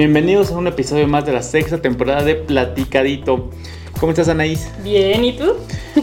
Bienvenidos 0.00 0.50
a 0.50 0.56
un 0.56 0.66
episodio 0.66 1.06
más 1.06 1.26
de 1.26 1.34
la 1.34 1.42
sexta 1.42 1.82
temporada 1.82 2.22
de 2.22 2.34
Platicadito. 2.34 3.50
¿Cómo 4.00 4.12
estás 4.12 4.30
Anaís? 4.30 4.70
Bien, 4.82 5.22
¿y 5.22 5.34
tú? 5.34 5.56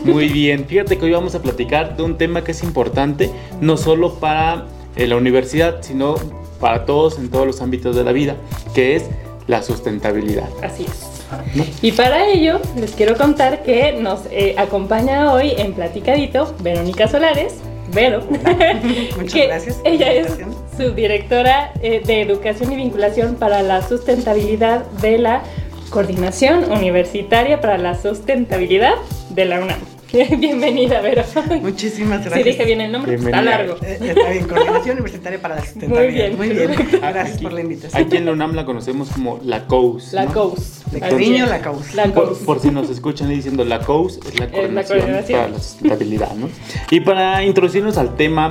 Muy 0.04 0.30
bien, 0.30 0.68
fíjate 0.68 1.00
que 1.00 1.06
hoy 1.06 1.14
vamos 1.14 1.34
a 1.34 1.42
platicar 1.42 1.98
de 1.98 2.04
un 2.04 2.16
tema 2.16 2.44
que 2.44 2.52
es 2.52 2.62
importante, 2.62 3.32
no 3.60 3.76
solo 3.76 4.14
para 4.20 4.68
eh, 4.96 5.08
la 5.08 5.16
universidad, 5.16 5.78
sino 5.82 6.14
para 6.60 6.86
todos 6.86 7.18
en 7.18 7.32
todos 7.32 7.48
los 7.48 7.60
ámbitos 7.60 7.96
de 7.96 8.04
la 8.04 8.12
vida, 8.12 8.36
que 8.76 8.98
es 8.98 9.06
la 9.48 9.64
sustentabilidad. 9.64 10.48
Así 10.62 10.86
es. 10.86 11.82
Y 11.82 11.92
para 11.94 12.28
ello 12.28 12.62
les 12.80 12.92
quiero 12.92 13.18
contar 13.18 13.64
que 13.64 13.94
nos 13.94 14.28
eh, 14.30 14.54
acompaña 14.60 15.34
hoy 15.34 15.54
en 15.58 15.74
Platicadito 15.74 16.54
Verónica 16.62 17.08
Solares, 17.08 17.56
Vero. 17.92 18.22
Muchas 19.18 19.48
gracias. 19.48 19.82
Ella 19.84 20.12
es 20.12 20.38
subdirectora 20.78 21.72
eh, 21.82 22.02
de 22.06 22.22
Educación 22.22 22.72
y 22.72 22.76
Vinculación 22.76 23.36
para 23.36 23.64
la 23.64 23.82
Sustentabilidad 23.82 24.86
de 25.02 25.18
la 25.18 25.42
Coordinación 25.90 26.72
Universitaria 26.72 27.60
para 27.60 27.78
la 27.78 27.96
Sustentabilidad 27.96 28.94
de 29.32 29.46
la 29.46 29.60
UNAM. 29.60 29.80
Bienvenida, 30.38 31.02
Vero. 31.02 31.24
Muchísimas 31.62 32.22
gracias. 32.22 32.44
Sí, 32.44 32.52
dije 32.52 32.66
bien 32.66 32.80
el 32.80 32.92
nombre, 32.92 33.16
está 33.16 33.42
largo. 33.42 33.76
Eh, 33.82 33.98
está 34.00 34.30
bien, 34.30 34.48
Coordinación 34.48 34.98
Universitaria 34.98 35.42
para 35.42 35.56
la 35.56 35.62
Sustentabilidad. 35.66 36.32
Muy 36.38 36.48
bien. 36.50 36.58
Muy 36.66 36.68
bien. 36.68 36.90
Gracias 37.02 37.42
por 37.42 37.54
la 37.54 37.62
invitación. 37.62 38.06
Aquí 38.06 38.16
en 38.16 38.26
la 38.26 38.32
UNAM 38.32 38.56
la 38.56 38.64
conocemos 38.64 39.10
como 39.10 39.40
la 39.44 39.66
COUS. 39.66 40.14
La 40.14 40.26
¿no? 40.26 40.34
COUS. 40.34 40.84
De 40.92 41.00
cariño, 41.00 41.46
la 41.48 41.62
COUS. 41.62 41.96
La 41.96 42.14
COUS. 42.14 42.38
por 42.40 42.62
si 42.62 42.72
nos 42.72 42.90
escuchan 42.90 43.30
diciendo 43.30 43.66
la 43.66 43.80
COUS 43.80 44.18
es 44.18 44.40
la 44.40 44.46
la 44.46 44.52
coordinación, 44.52 45.00
coordinación. 45.00 45.40
para 45.40 45.52
la 45.52 45.60
sustentabilidad, 45.60 46.34
¿no? 46.36 46.50
Y 46.90 47.00
para 47.02 47.44
introducirnos 47.44 47.98
al 47.98 48.16
tema, 48.16 48.50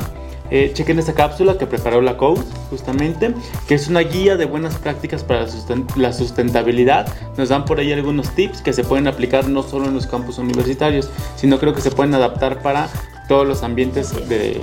eh, 0.51 0.71
chequen 0.75 0.99
esta 0.99 1.15
cápsula 1.15 1.59
que 1.59 1.67
preparó 1.67 2.01
la 2.01 2.17
COUS, 2.17 2.45
justamente, 2.71 3.35
que 3.69 3.75
es 3.75 3.89
una 3.89 4.01
guía 4.01 4.37
de 4.37 4.45
buenas 4.45 4.77
prácticas 4.77 5.25
para 5.25 5.41
la, 5.47 5.49
la 5.97 6.13
sustentabilidad. 6.13 7.07
Nos 7.37 7.49
dan 7.49 7.65
por 7.65 7.79
ahí 7.81 7.93
algunos 7.93 8.31
tips 8.35 8.63
que 8.63 8.73
se 8.73 8.85
pueden 8.85 9.07
aplicar 9.09 9.49
no 9.49 9.63
solo 9.63 9.87
en 9.87 9.95
los 9.95 10.07
campus 10.07 10.39
universitarios, 10.39 11.11
sino 11.37 11.59
creo 11.59 11.75
que 11.75 11.81
se 11.81 11.91
pueden 11.91 12.15
adaptar 12.15 12.63
para 12.63 12.89
todos 13.29 13.47
los 13.47 13.63
ambientes 13.63 14.13
de, 14.29 14.61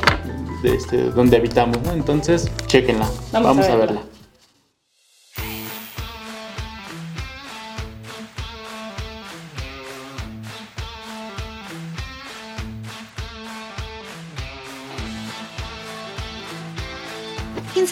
de 0.64 0.76
este, 0.76 1.10
donde 1.12 1.38
habitamos, 1.38 1.78
¿no? 1.84 1.92
Entonces, 1.94 2.50
chequenla, 2.68 3.06
Vamos 3.32 3.34
a 3.34 3.40
vamos, 3.42 3.66
a 3.66 3.76
verla. 3.76 3.86
verla. 4.02 4.13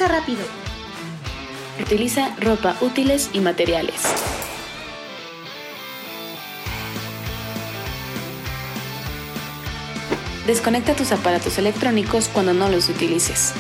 Rápido. 0.08 0.42
Utiliza 1.80 2.36
ropa 2.40 2.76
útiles 2.82 3.30
y 3.34 3.40
materiales. 3.40 4.02
Desconecta 10.48 10.96
tus 10.96 11.12
aparatos 11.12 11.58
electrónicos 11.60 12.30
cuando 12.30 12.54
no 12.54 12.68
los 12.68 12.90
utilices. 12.90 13.54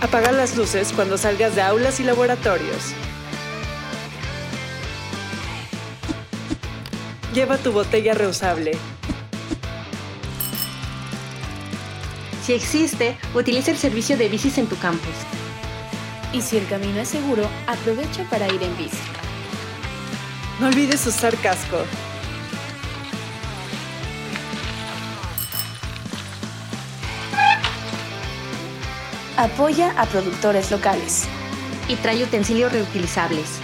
Apaga 0.00 0.30
las 0.32 0.56
luces 0.56 0.92
cuando 0.94 1.18
salgas 1.18 1.56
de 1.56 1.62
aulas 1.62 1.98
y 1.98 2.04
laboratorios. 2.04 2.94
Lleva 7.34 7.58
tu 7.58 7.72
botella 7.72 8.14
reusable. 8.14 8.78
Si 12.48 12.54
existe, 12.54 13.14
utiliza 13.34 13.72
el 13.72 13.76
servicio 13.76 14.16
de 14.16 14.30
bicis 14.30 14.56
en 14.56 14.68
tu 14.68 14.78
campus. 14.78 15.12
Y 16.32 16.40
si 16.40 16.56
el 16.56 16.66
camino 16.66 16.98
es 16.98 17.08
seguro, 17.08 17.46
aprovecha 17.66 18.24
para 18.30 18.46
ir 18.48 18.62
en 18.62 18.74
bici. 18.78 18.96
No 20.58 20.68
olvides 20.68 21.06
usar 21.06 21.36
casco. 21.42 21.76
Apoya 29.36 29.92
a 30.00 30.06
productores 30.06 30.70
locales. 30.70 31.26
Y 31.86 31.96
trae 31.96 32.24
utensilios 32.24 32.72
reutilizables. 32.72 33.60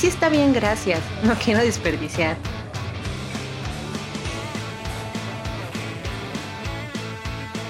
Así 0.00 0.08
está 0.08 0.30
bien, 0.30 0.54
gracias. 0.54 0.98
No 1.24 1.34
quiero 1.34 1.60
desperdiciar. 1.60 2.34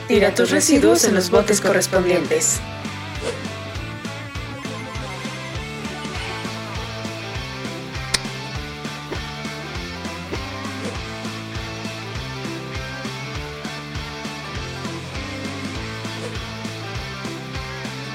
Tira 0.06 0.32
tus 0.32 0.52
residuos 0.52 1.02
en 1.06 1.16
los 1.16 1.28
botes 1.28 1.60
correspondientes. 1.60 2.60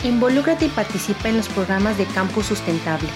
Involúcrate 0.05 0.67
y 0.67 0.69
participa 0.69 1.27
en 1.27 1.35
los 1.35 1.49
programas 1.49 1.97
de 1.97 2.05
Campus 2.05 2.45
Sustentable. 2.45 3.09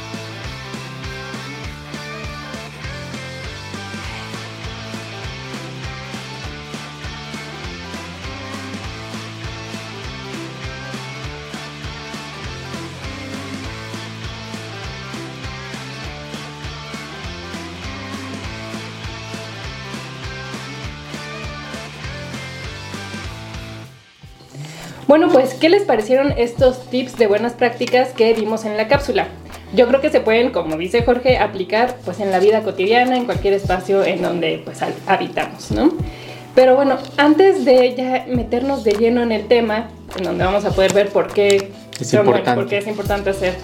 Bueno, 25.19 25.33
pues, 25.33 25.53
¿qué 25.53 25.67
les 25.67 25.83
parecieron 25.83 26.31
estos 26.37 26.89
tips 26.89 27.17
de 27.17 27.27
buenas 27.27 27.51
prácticas 27.51 28.11
que 28.13 28.33
vimos 28.33 28.63
en 28.63 28.77
la 28.77 28.87
cápsula? 28.87 29.27
Yo 29.75 29.85
creo 29.89 29.99
que 29.99 30.09
se 30.09 30.21
pueden, 30.21 30.51
como 30.51 30.77
dice 30.77 31.03
Jorge, 31.03 31.37
aplicar 31.37 31.97
pues 32.05 32.21
en 32.21 32.31
la 32.31 32.39
vida 32.39 32.63
cotidiana, 32.63 33.17
en 33.17 33.25
cualquier 33.25 33.53
espacio 33.53 34.01
en 34.05 34.21
donde 34.21 34.61
pues 34.63 34.79
habitamos, 35.07 35.71
¿no? 35.71 35.91
Pero 36.55 36.77
bueno, 36.77 36.99
antes 37.17 37.65
de 37.65 37.95
ya 37.95 38.27
meternos 38.29 38.85
de 38.85 38.93
lleno 38.93 39.21
en 39.21 39.33
el 39.33 39.49
tema, 39.49 39.89
en 40.17 40.23
donde 40.23 40.45
vamos 40.45 40.63
a 40.63 40.69
poder 40.69 40.93
ver 40.93 41.09
por 41.09 41.27
qué 41.33 41.69
Es 41.99 42.09
son 42.11 42.21
importante. 42.21 42.61
por 42.61 42.69
qué 42.69 42.77
es 42.77 42.87
importante 42.87 43.31
hacer 43.31 43.57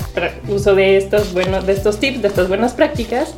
uso 0.49 0.75
de 0.75 0.97
estos 0.97 1.33
buenos, 1.33 1.65
de 1.65 1.71
estos 1.71 2.01
tips, 2.01 2.21
de 2.21 2.27
estas 2.27 2.49
buenas 2.49 2.73
prácticas, 2.73 3.33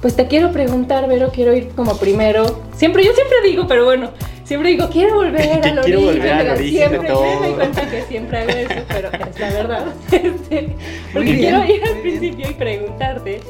pues 0.00 0.16
te 0.16 0.26
quiero 0.26 0.52
preguntar, 0.52 1.06
Vero, 1.06 1.30
quiero 1.34 1.54
ir 1.54 1.68
como 1.76 1.98
primero. 1.98 2.62
Siempre, 2.78 3.04
yo 3.04 3.12
siempre 3.12 3.36
digo, 3.44 3.66
pero 3.68 3.84
bueno, 3.84 4.08
siempre 4.44 4.70
digo, 4.70 4.88
quiero 4.90 5.14
volver 5.16 5.40
al 5.52 5.60
quiero 5.84 6.00
origen, 6.00 6.04
volver 6.04 6.32
al 6.32 6.38
pero 6.40 6.54
origen 6.54 6.72
de 6.74 6.88
siempre 6.88 7.08
todo. 7.08 7.40
me 7.40 7.46
doy 7.46 7.54
cuenta 7.54 7.90
que 7.90 8.02
siempre 8.02 8.38
hago 8.38 8.50
eso, 8.50 8.84
pero 8.88 9.08
es 9.08 9.40
la 9.40 9.50
verdad. 9.52 9.86
Este, 10.12 10.76
porque 11.12 11.32
bien, 11.32 11.38
quiero 11.40 11.64
ir 11.74 11.84
al 11.84 11.98
principio 12.00 12.50
y 12.50 12.54
preguntarte, 12.54 13.40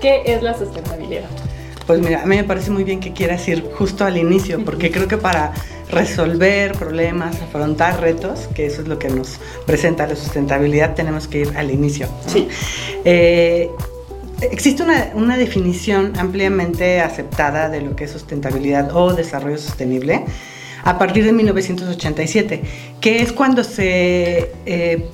¿qué 0.00 0.22
es 0.26 0.42
la 0.42 0.56
sustentabilidad? 0.56 1.28
Pues 1.86 2.00
mira, 2.00 2.22
a 2.22 2.26
mí 2.26 2.36
me 2.36 2.44
parece 2.44 2.70
muy 2.70 2.84
bien 2.84 3.00
que 3.00 3.12
quieras 3.14 3.48
ir 3.48 3.62
justo 3.74 4.04
al 4.04 4.18
inicio, 4.18 4.62
porque 4.62 4.90
creo 4.90 5.08
que 5.08 5.16
para 5.16 5.52
resolver 5.90 6.72
problemas, 6.72 7.40
afrontar 7.40 8.00
retos, 8.02 8.46
que 8.54 8.66
eso 8.66 8.82
es 8.82 8.88
lo 8.88 8.98
que 8.98 9.08
nos 9.08 9.38
presenta 9.64 10.06
la 10.06 10.14
sustentabilidad, 10.14 10.94
tenemos 10.94 11.28
que 11.28 11.38
ir 11.38 11.52
al 11.56 11.70
inicio. 11.70 12.06
Sí. 12.26 12.46
Eh, 13.06 13.70
existe 14.40 14.82
una, 14.82 15.10
una 15.14 15.36
definición 15.36 16.12
ampliamente 16.18 17.00
aceptada 17.00 17.68
de 17.68 17.80
lo 17.82 17.96
que 17.96 18.04
es 18.04 18.10
sustentabilidad 18.10 18.94
o 18.96 19.14
desarrollo 19.14 19.58
sostenible 19.58 20.24
a 20.84 20.98
partir 20.98 21.24
de 21.24 21.32
1987, 21.32 22.62
que 23.00 23.20
es 23.22 23.32
cuando 23.32 23.64
se 23.64 24.52
eh, 24.64 25.06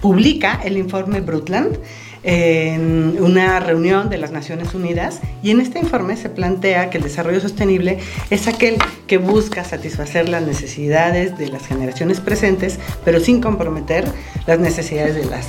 publica 0.00 0.60
el 0.64 0.76
informe 0.76 1.20
Brundtland 1.20 1.78
en 2.26 3.16
una 3.20 3.60
reunión 3.60 4.10
de 4.10 4.18
las 4.18 4.32
Naciones 4.32 4.74
Unidas 4.74 5.20
y 5.44 5.52
en 5.52 5.60
este 5.60 5.78
informe 5.78 6.16
se 6.16 6.28
plantea 6.28 6.90
que 6.90 6.98
el 6.98 7.04
desarrollo 7.04 7.40
sostenible 7.40 7.98
es 8.30 8.48
aquel 8.48 8.78
que 9.06 9.18
busca 9.18 9.62
satisfacer 9.62 10.28
las 10.28 10.42
necesidades 10.42 11.38
de 11.38 11.46
las 11.46 11.64
generaciones 11.66 12.18
presentes, 12.18 12.80
pero 13.04 13.20
sin 13.20 13.40
comprometer 13.40 14.04
las 14.48 14.58
necesidades 14.58 15.14
de 15.14 15.24
las, 15.26 15.46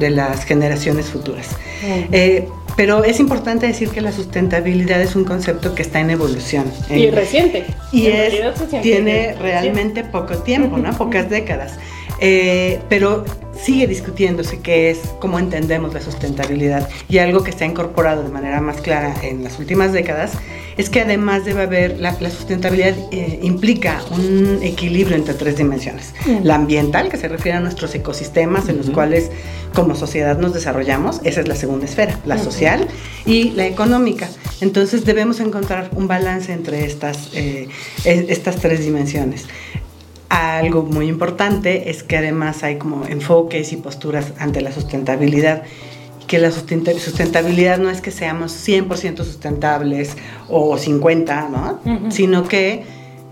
de 0.00 0.10
las 0.10 0.44
generaciones 0.44 1.06
futuras. 1.06 1.50
Eh, 1.84 2.48
pero 2.76 3.04
es 3.04 3.20
importante 3.20 3.66
decir 3.68 3.88
que 3.90 4.00
la 4.00 4.10
sustentabilidad 4.10 5.00
es 5.00 5.14
un 5.14 5.24
concepto 5.24 5.74
que 5.76 5.82
está 5.82 6.00
en 6.00 6.10
evolución. 6.10 6.64
Y 6.90 7.04
En- 7.06 7.14
reciente. 7.14 7.64
y 7.92 8.06
es, 8.08 8.34
tiene 8.82 9.34
realmente 9.40 10.02
poco 10.02 10.38
tiempo, 10.38 10.78
¿no? 10.78 10.92
Pocas 10.98 11.30
décadas. 11.30 11.74
Eh, 12.20 12.80
pero 12.88 13.24
sigue 13.62 13.86
discutiéndose 13.86 14.60
qué 14.60 14.90
es, 14.90 14.98
cómo 15.20 15.38
entendemos 15.38 15.94
la 15.94 16.00
sustentabilidad. 16.00 16.88
Y 17.08 17.18
algo 17.18 17.42
que 17.42 17.52
se 17.52 17.64
ha 17.64 17.66
incorporado 17.66 18.22
de 18.22 18.30
manera 18.30 18.60
más 18.60 18.80
clara 18.80 19.14
en 19.22 19.44
las 19.44 19.58
últimas 19.58 19.92
décadas 19.92 20.32
es 20.76 20.90
que 20.90 21.00
además 21.00 21.44
debe 21.44 21.62
haber, 21.62 21.98
la, 21.98 22.14
sustentabilidad 22.30 22.94
eh, 23.10 23.40
implica 23.42 24.00
un 24.12 24.60
equilibrio 24.62 25.16
entre 25.16 25.34
tres 25.34 25.56
dimensiones. 25.56 26.14
La 26.44 26.54
ambiental, 26.54 27.08
que 27.08 27.16
se 27.16 27.28
refiere 27.28 27.58
a 27.58 27.60
nuestros 27.60 27.94
ecosistemas 27.94 28.68
en 28.68 28.78
los 28.78 28.90
cuales 28.90 29.30
como 29.74 29.96
sociedad 29.96 30.38
nos 30.38 30.54
desarrollamos, 30.54 31.20
esa 31.24 31.40
es 31.40 31.48
la 31.48 31.56
segunda 31.56 31.84
esfera, 31.86 32.18
la 32.24 32.38
social 32.38 32.86
y 33.26 33.50
la 33.50 33.66
económica. 33.66 34.28
Entonces 34.60 35.04
debemos 35.04 35.40
encontrar 35.40 35.90
un 35.94 36.08
balance 36.08 36.52
entre 36.52 36.84
estas, 36.84 37.30
eh, 37.34 37.68
estas 38.04 38.56
tres 38.56 38.80
dimensiones. 38.80 39.46
Algo 40.38 40.84
muy 40.84 41.08
importante 41.08 41.90
es 41.90 42.04
que 42.04 42.16
además 42.16 42.62
hay 42.62 42.78
como 42.78 43.04
enfoques 43.06 43.72
y 43.72 43.76
posturas 43.76 44.32
ante 44.38 44.60
la 44.60 44.70
sustentabilidad 44.70 45.64
que 46.28 46.38
la 46.38 46.52
sustentabilidad 46.52 47.78
no 47.78 47.90
es 47.90 48.02
que 48.02 48.10
seamos 48.10 48.52
100% 48.52 49.24
sustentables 49.24 50.14
o 50.48 50.76
50, 50.76 51.48
¿no? 51.48 51.80
Sino 52.10 52.46
que 52.46 52.84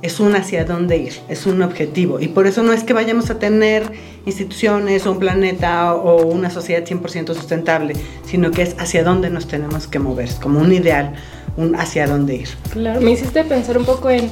es 0.02 0.18
un 0.18 0.34
hacia 0.34 0.64
dónde 0.64 0.96
ir, 0.96 1.12
es 1.28 1.46
un 1.46 1.62
objetivo. 1.62 2.20
Y 2.20 2.28
por 2.28 2.46
eso 2.46 2.62
no 2.62 2.72
es 2.72 2.84
que 2.84 2.94
vayamos 2.94 3.30
a 3.30 3.38
tener 3.38 3.92
instituciones 4.24 5.06
o 5.06 5.12
un 5.12 5.18
planeta 5.18 5.94
o 5.94 6.26
una 6.26 6.48
sociedad 6.50 6.84
100% 6.84 7.34
sustentable, 7.34 7.94
sino 8.24 8.50
que 8.50 8.62
es 8.62 8.74
hacia 8.78 9.04
dónde 9.04 9.28
nos 9.28 9.46
tenemos 9.46 9.86
que 9.86 9.98
mover, 9.98 10.30
como 10.40 10.60
un 10.60 10.72
ideal, 10.72 11.14
un 11.58 11.76
hacia 11.76 12.06
dónde 12.06 12.36
ir. 12.36 12.48
Claro, 12.72 13.00
me 13.02 13.10
hiciste 13.10 13.44
pensar 13.44 13.76
un 13.76 13.84
poco 13.84 14.08
en 14.08 14.30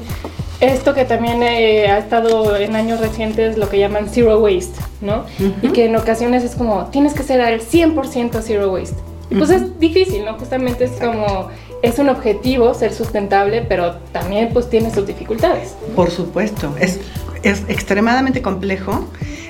esto 0.61 0.95
que 0.95 1.05
también 1.05 1.43
eh, 1.43 1.89
ha 1.89 1.99
estado 1.99 2.57
en 2.57 2.77
años 2.77 3.01
recientes, 3.01 3.57
lo 3.57 3.69
que 3.69 3.79
llaman 3.79 4.09
zero 4.11 4.39
waste, 4.39 4.81
¿no? 5.01 5.25
Y 5.63 5.69
que 5.69 5.87
en 5.87 5.97
ocasiones 5.97 6.45
es 6.45 6.55
como, 6.55 6.87
tienes 6.87 7.15
que 7.15 7.23
ser 7.23 7.41
al 7.41 7.61
100% 7.61 8.41
zero 8.43 8.73
waste. 8.73 8.97
Y 9.31 9.37
pues 9.37 9.51
es 9.51 9.79
difícil, 9.79 10.25
¿no? 10.25 10.35
Justamente 10.35 10.85
es 10.85 10.93
como, 10.93 11.49
es 11.83 11.99
un 11.99 12.09
objetivo 12.09 12.73
ser 12.75 12.93
sustentable, 12.93 13.63
pero 13.69 13.97
también 14.13 14.51
pues 14.53 14.69
tiene 14.69 14.93
sus 14.93 15.07
dificultades. 15.07 15.75
Por 15.97 16.11
supuesto, 16.11 16.75
es, 16.79 17.01
es 17.43 17.63
extremadamente 17.69 18.43
complejo 18.43 19.07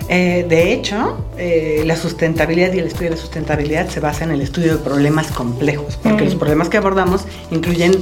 eh, 0.08 0.44
de 0.48 0.72
hecho, 0.72 1.24
eh, 1.38 1.82
la 1.86 1.96
sustentabilidad 1.96 2.72
y 2.72 2.78
el 2.78 2.86
estudio 2.86 3.10
de 3.10 3.16
la 3.16 3.20
sustentabilidad 3.20 3.88
se 3.88 4.00
basa 4.00 4.24
en 4.24 4.32
el 4.32 4.42
estudio 4.42 4.76
de 4.76 4.82
problemas 4.82 5.28
complejos, 5.28 5.98
porque 6.02 6.24
los 6.24 6.34
problemas 6.34 6.68
que 6.68 6.76
abordamos 6.76 7.24
incluyen 7.50 7.92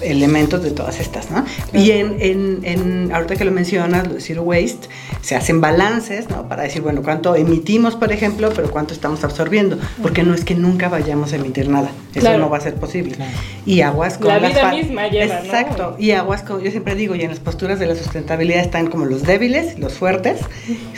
elementos 0.00 0.62
de 0.62 0.72
todas 0.72 0.98
estas, 0.98 1.30
¿no? 1.30 1.44
Y 1.72 1.92
en, 1.92 2.16
en, 2.64 3.12
ahorita 3.12 3.36
que 3.36 3.44
lo 3.44 3.52
mencionas, 3.52 4.08
lo 4.08 4.14
de 4.14 4.20
Zero 4.20 4.42
Waste, 4.42 4.88
se 5.20 5.36
hacen 5.36 5.60
balances, 5.60 6.28
¿no? 6.28 6.48
Para 6.48 6.64
decir, 6.64 6.82
bueno, 6.82 7.02
cuánto 7.02 7.36
emitimos, 7.36 7.94
por 7.94 8.12
ejemplo, 8.12 8.50
pero 8.54 8.70
cuánto 8.70 8.92
estamos 8.92 9.22
absorbiendo, 9.22 9.78
porque 10.02 10.24
no 10.24 10.34
es 10.34 10.44
que 10.44 10.56
nunca 10.56 10.88
vayamos 10.88 11.32
a 11.32 11.36
emitir 11.36 11.68
nada, 11.68 11.92
eso 12.14 12.36
no 12.38 12.50
va 12.50 12.58
a 12.58 12.60
ser 12.60 12.74
posible. 12.74 13.16
Y 13.64 13.82
aguas 13.82 14.18
con 14.18 14.28
la 14.28 14.40
vida 14.40 14.70
misma 14.72 15.06
lleva, 15.08 15.38
Exacto, 15.38 15.96
y 15.98 16.10
aguas 16.10 16.42
con, 16.42 16.60
yo 16.60 16.70
siempre 16.72 16.96
digo, 16.96 17.14
y 17.14 17.22
en 17.22 17.30
las 17.30 17.38
posturas 17.38 17.78
de 17.78 17.86
la 17.86 17.94
sustentabilidad 17.94 18.60
están 18.60 18.88
como 18.88 19.04
los 19.04 19.22
débiles, 19.22 19.78
los 19.78 19.94
fuertes, 19.94 20.40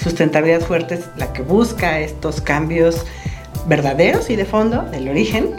sustentabilidad 0.02 0.53
fuerte 0.60 0.94
es 0.94 1.04
la 1.16 1.32
que 1.32 1.42
busca 1.42 2.00
estos 2.00 2.40
cambios 2.40 3.04
verdaderos 3.66 4.28
y 4.30 4.36
de 4.36 4.44
fondo, 4.44 4.82
del 4.90 5.08
origen, 5.08 5.50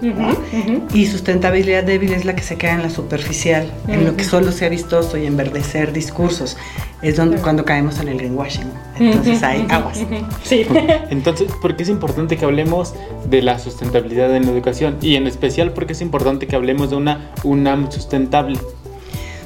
y 0.93 1.05
sustentabilidad 1.07 1.83
débil 1.83 2.13
es 2.13 2.25
la 2.25 2.35
que 2.35 2.43
se 2.43 2.55
queda 2.55 2.73
en 2.73 2.83
la 2.83 2.89
superficial, 2.89 3.71
en 3.87 4.05
lo 4.05 4.15
que 4.15 4.23
solo 4.23 4.51
sea 4.51 4.69
vistoso 4.69 5.17
y 5.17 5.25
enverdecer 5.25 5.91
discursos. 5.91 6.57
Es 7.01 7.17
donde 7.17 7.37
cuando 7.37 7.65
caemos 7.65 7.99
en 7.99 8.07
el 8.07 8.17
greenwashing. 8.17 8.71
Entonces 8.99 9.43
hay 9.43 9.65
aguas. 9.69 9.99
Sí. 10.43 10.65
Entonces, 11.09 11.51
¿por 11.61 11.75
qué 11.75 11.83
es 11.83 11.89
importante 11.89 12.37
que 12.37 12.45
hablemos 12.45 12.95
de 13.29 13.41
la 13.41 13.59
sustentabilidad 13.59 14.35
en 14.35 14.45
la 14.45 14.51
educación? 14.51 14.97
Y 15.01 15.15
en 15.15 15.27
especial, 15.27 15.71
¿por 15.73 15.85
qué 15.85 15.93
es 15.93 16.01
importante 16.01 16.47
que 16.47 16.55
hablemos 16.55 16.89
de 16.89 16.95
una 16.95 17.31
UNAM 17.43 17.91
sustentable? 17.91 18.57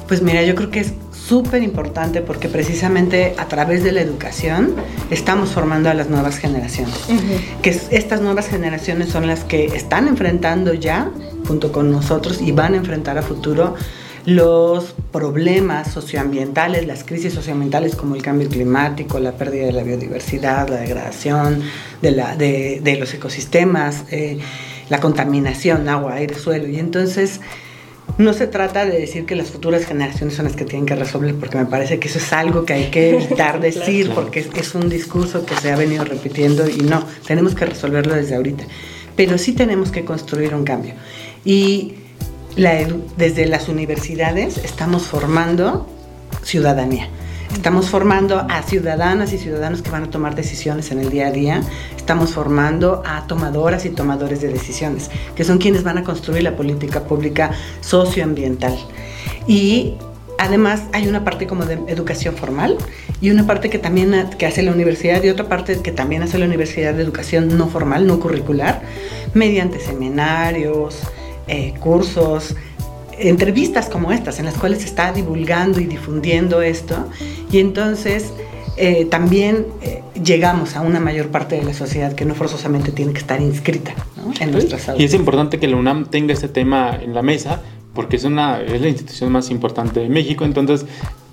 Pues 0.08 0.22
mira, 0.22 0.42
yo 0.42 0.54
creo 0.54 0.70
que 0.70 0.80
es 0.80 0.94
súper 1.30 1.62
importante 1.62 2.22
porque 2.22 2.48
precisamente 2.48 3.36
a 3.38 3.46
través 3.46 3.84
de 3.84 3.92
la 3.92 4.00
educación 4.00 4.74
estamos 5.12 5.50
formando 5.50 5.88
a 5.88 5.94
las 5.94 6.10
nuevas 6.10 6.38
generaciones. 6.38 6.96
Que 7.62 7.70
estas 7.92 8.20
nuevas 8.20 8.48
generaciones 8.48 9.10
son 9.10 9.28
las 9.28 9.44
que 9.44 9.66
están 9.66 10.08
enfrentando 10.08 10.74
ya, 10.74 11.08
junto 11.46 11.70
con 11.70 11.92
nosotros, 11.92 12.40
y 12.42 12.50
van 12.50 12.74
a 12.74 12.78
enfrentar 12.78 13.16
a 13.16 13.22
futuro 13.22 13.76
los 14.26 14.92
problemas 15.12 15.92
socioambientales, 15.92 16.84
las 16.84 17.04
crisis 17.04 17.32
socioambientales 17.32 17.94
como 17.94 18.16
el 18.16 18.22
cambio 18.22 18.48
climático, 18.48 19.20
la 19.20 19.30
pérdida 19.30 19.66
de 19.66 19.72
la 19.72 19.84
biodiversidad, 19.84 20.68
la 20.68 20.78
degradación 20.78 21.62
de, 22.02 22.10
la, 22.10 22.34
de, 22.34 22.96
los 22.98 23.14
ecosistemas, 23.14 24.02
eh, 24.10 24.40
la 24.88 24.98
contaminación, 24.98 25.88
agua, 25.88 26.14
aire, 26.14 26.34
suelo. 26.34 26.66
Y 26.66 26.80
entonces 26.80 27.40
no 28.20 28.32
se 28.32 28.46
trata 28.46 28.84
de 28.84 28.98
decir 28.98 29.26
que 29.26 29.34
las 29.34 29.48
futuras 29.48 29.84
generaciones 29.86 30.34
son 30.34 30.44
las 30.44 30.54
que 30.54 30.64
tienen 30.64 30.86
que 30.86 30.94
resolver, 30.94 31.34
porque 31.34 31.58
me 31.58 31.66
parece 31.66 31.98
que 31.98 32.08
eso 32.08 32.18
es 32.18 32.32
algo 32.32 32.64
que 32.64 32.74
hay 32.74 32.90
que 32.90 33.10
evitar 33.16 33.60
decir, 33.60 34.10
porque 34.14 34.46
es, 34.54 34.74
un 34.74 34.88
discurso 34.88 35.44
que 35.44 35.54
se 35.56 35.72
ha 35.72 35.76
venido 35.76 36.04
repitiendo 36.04 36.68
y 36.68 36.78
no, 36.78 37.04
tenemos 37.26 37.54
que 37.54 37.66
resolverlo 37.66 38.14
desde 38.14 38.36
ahorita. 38.36 38.64
Pero 39.16 39.38
sí 39.38 39.52
tenemos 39.52 39.90
que 39.90 40.04
construir 40.04 40.54
un 40.54 40.64
cambio. 40.64 40.94
Y 41.44 41.94
desde 43.16 43.46
las 43.46 43.68
universidades 43.68 44.58
estamos 44.58 45.02
formando 45.06 45.88
ciudadanía. 46.42 47.08
Estamos 47.52 47.88
formando 47.88 48.46
a 48.48 48.62
ciudadanas 48.62 49.32
y 49.32 49.38
ciudadanos 49.38 49.82
que 49.82 49.90
van 49.90 50.04
a 50.04 50.10
tomar 50.10 50.34
decisiones 50.34 50.92
en 50.92 51.00
el 51.00 51.10
día 51.10 51.26
a 51.26 51.30
día. 51.32 51.62
Estamos 51.96 52.32
formando 52.32 53.02
a 53.04 53.26
tomadoras 53.26 53.84
y 53.84 53.90
tomadores 53.90 54.40
de 54.40 54.48
decisiones, 54.48 55.10
que 55.34 55.44
son 55.44 55.58
quienes 55.58 55.82
van 55.82 55.98
a 55.98 56.04
construir 56.04 56.44
la 56.44 56.56
política 56.56 57.04
pública 57.04 57.50
socioambiental. 57.80 58.78
Y 59.46 59.94
además 60.38 60.84
hay 60.92 61.08
una 61.08 61.24
parte 61.24 61.46
como 61.46 61.64
de 61.66 61.74
educación 61.88 62.36
formal 62.36 62.78
y 63.20 63.30
una 63.30 63.46
parte 63.46 63.68
que 63.68 63.78
también 63.78 64.30
que 64.38 64.46
hace 64.46 64.62
la 64.62 64.72
universidad 64.72 65.22
y 65.22 65.28
otra 65.28 65.48
parte 65.48 65.80
que 65.82 65.92
también 65.92 66.22
hace 66.22 66.38
la 66.38 66.46
universidad 66.46 66.94
de 66.94 67.02
educación 67.02 67.58
no 67.58 67.68
formal, 67.68 68.06
no 68.06 68.20
curricular, 68.20 68.80
mediante 69.34 69.80
seminarios, 69.80 71.00
eh, 71.48 71.74
cursos, 71.80 72.54
entrevistas 73.20 73.88
como 73.88 74.12
estas, 74.12 74.38
en 74.38 74.46
las 74.46 74.54
cuales 74.54 74.80
se 74.80 74.86
está 74.86 75.12
divulgando 75.12 75.80
y 75.80 75.86
difundiendo 75.86 76.62
esto, 76.62 77.08
y 77.52 77.58
entonces 77.58 78.32
eh, 78.76 79.04
también 79.04 79.66
eh, 79.82 80.02
llegamos 80.22 80.76
a 80.76 80.80
una 80.80 81.00
mayor 81.00 81.28
parte 81.28 81.56
de 81.56 81.64
la 81.64 81.74
sociedad 81.74 82.14
que 82.14 82.24
no 82.24 82.34
forzosamente 82.34 82.92
tiene 82.92 83.12
que 83.12 83.18
estar 83.18 83.40
inscrita 83.40 83.92
en 84.40 84.52
nuestras 84.52 84.88
aulas. 84.88 85.02
Y 85.02 85.04
es 85.04 85.14
importante 85.14 85.58
que 85.58 85.68
la 85.68 85.76
UNAM 85.76 86.06
tenga 86.06 86.32
este 86.32 86.48
tema 86.48 86.98
en 87.00 87.14
la 87.14 87.22
mesa, 87.22 87.60
porque 87.94 88.16
es, 88.16 88.24
una, 88.24 88.60
es 88.60 88.80
la 88.80 88.88
institución 88.88 89.32
más 89.32 89.50
importante 89.50 90.00
de 90.00 90.08
México, 90.08 90.44
entonces 90.44 90.86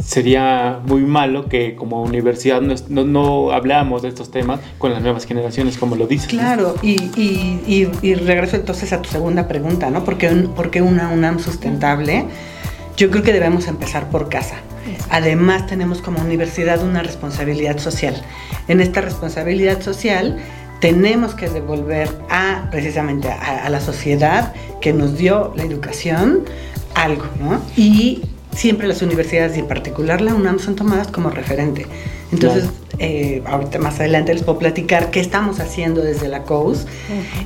sería 0.03 0.79
muy 0.85 1.01
malo 1.01 1.49
que 1.49 1.75
como 1.75 2.01
universidad 2.01 2.61
no, 2.61 3.03
no, 3.03 3.51
hablamos 3.51 4.01
de 4.01 4.09
estos 4.09 4.31
temas 4.31 4.59
con 4.77 4.91
las 4.91 5.01
nuevas 5.01 5.25
generaciones, 5.25 5.77
como 5.77 5.95
lo 5.95 6.07
dices. 6.07 6.27
Claro, 6.27 6.75
y, 6.81 6.95
y, 7.15 7.89
y, 8.01 8.15
regreso 8.15 8.55
entonces 8.55 8.93
a 8.93 9.01
tu 9.01 9.09
segunda 9.09 9.47
pregunta, 9.47 9.89
¿no? 9.89 10.03
¿Por 10.03 10.17
qué, 10.17 10.29
¿Por 10.29 10.71
qué 10.71 10.81
una 10.81 11.09
UNAM 11.09 11.39
sustentable? 11.39 12.25
Yo 12.95 13.11
creo 13.11 13.21
que 13.21 13.33
debemos 13.33 13.67
empezar 13.67 14.09
por 14.09 14.29
casa. 14.29 14.55
Además 15.09 15.67
tenemos 15.67 16.01
como 16.01 16.19
universidad 16.21 16.83
una 16.83 17.03
responsabilidad 17.03 17.77
social. 17.77 18.15
En 18.67 18.81
esta 18.81 19.01
responsabilidad 19.01 19.81
social 19.81 20.37
tenemos 20.79 21.33
que 21.33 21.49
devolver 21.49 22.09
a 22.29 22.67
precisamente 22.71 23.29
a, 23.29 23.69
la 23.69 23.79
sociedad 23.79 24.53
que 24.81 24.93
nos 24.93 25.17
dio 25.17 25.53
la 25.55 25.63
educación 25.63 26.45
algo, 26.93 27.25
¿no? 27.39 27.61
Y 27.75 28.23
siempre 28.51 28.87
las 28.87 29.01
universidades 29.01 29.55
y 29.57 29.59
en 29.59 29.67
particular 29.67 30.21
la 30.21 30.33
UNAM 30.33 30.59
son 30.59 30.75
tomadas 30.75 31.07
como 31.07 31.29
referente. 31.29 31.85
Entonces, 32.31 32.69
eh, 32.99 33.43
ahorita 33.45 33.77
más 33.77 33.99
adelante 33.99 34.33
les 34.33 34.43
puedo 34.43 34.57
platicar 34.57 35.11
qué 35.11 35.19
estamos 35.19 35.59
haciendo 35.59 36.01
desde 36.01 36.27
la 36.27 36.43
COUS 36.43 36.85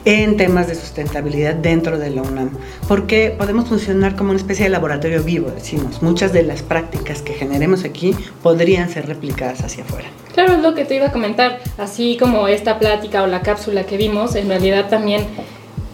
en 0.05 0.37
temas 0.37 0.67
de 0.67 0.75
sustentabilidad 0.75 1.55
dentro 1.55 1.99
de 1.99 2.09
la 2.09 2.21
UNAM, 2.21 2.51
porque 2.87 3.35
podemos 3.37 3.67
funcionar 3.67 4.15
como 4.15 4.29
una 4.29 4.39
especie 4.39 4.63
de 4.63 4.69
laboratorio 4.69 5.23
vivo, 5.23 5.51
decimos. 5.51 6.01
Muchas 6.01 6.31
de 6.31 6.43
las 6.43 6.61
prácticas 6.61 7.21
que 7.21 7.33
generemos 7.33 7.83
aquí 7.83 8.15
podrían 8.41 8.89
ser 8.89 9.07
replicadas 9.07 9.61
hacia 9.61 9.83
afuera. 9.83 10.07
Claro, 10.33 10.53
es 10.53 10.61
lo 10.61 10.73
que 10.73 10.85
te 10.85 10.95
iba 10.95 11.07
a 11.07 11.11
comentar, 11.11 11.59
así 11.77 12.17
como 12.17 12.47
esta 12.47 12.79
plática 12.79 13.23
o 13.23 13.27
la 13.27 13.41
cápsula 13.41 13.83
que 13.83 13.97
vimos, 13.97 14.35
en 14.35 14.47
realidad 14.47 14.89
también 14.89 15.25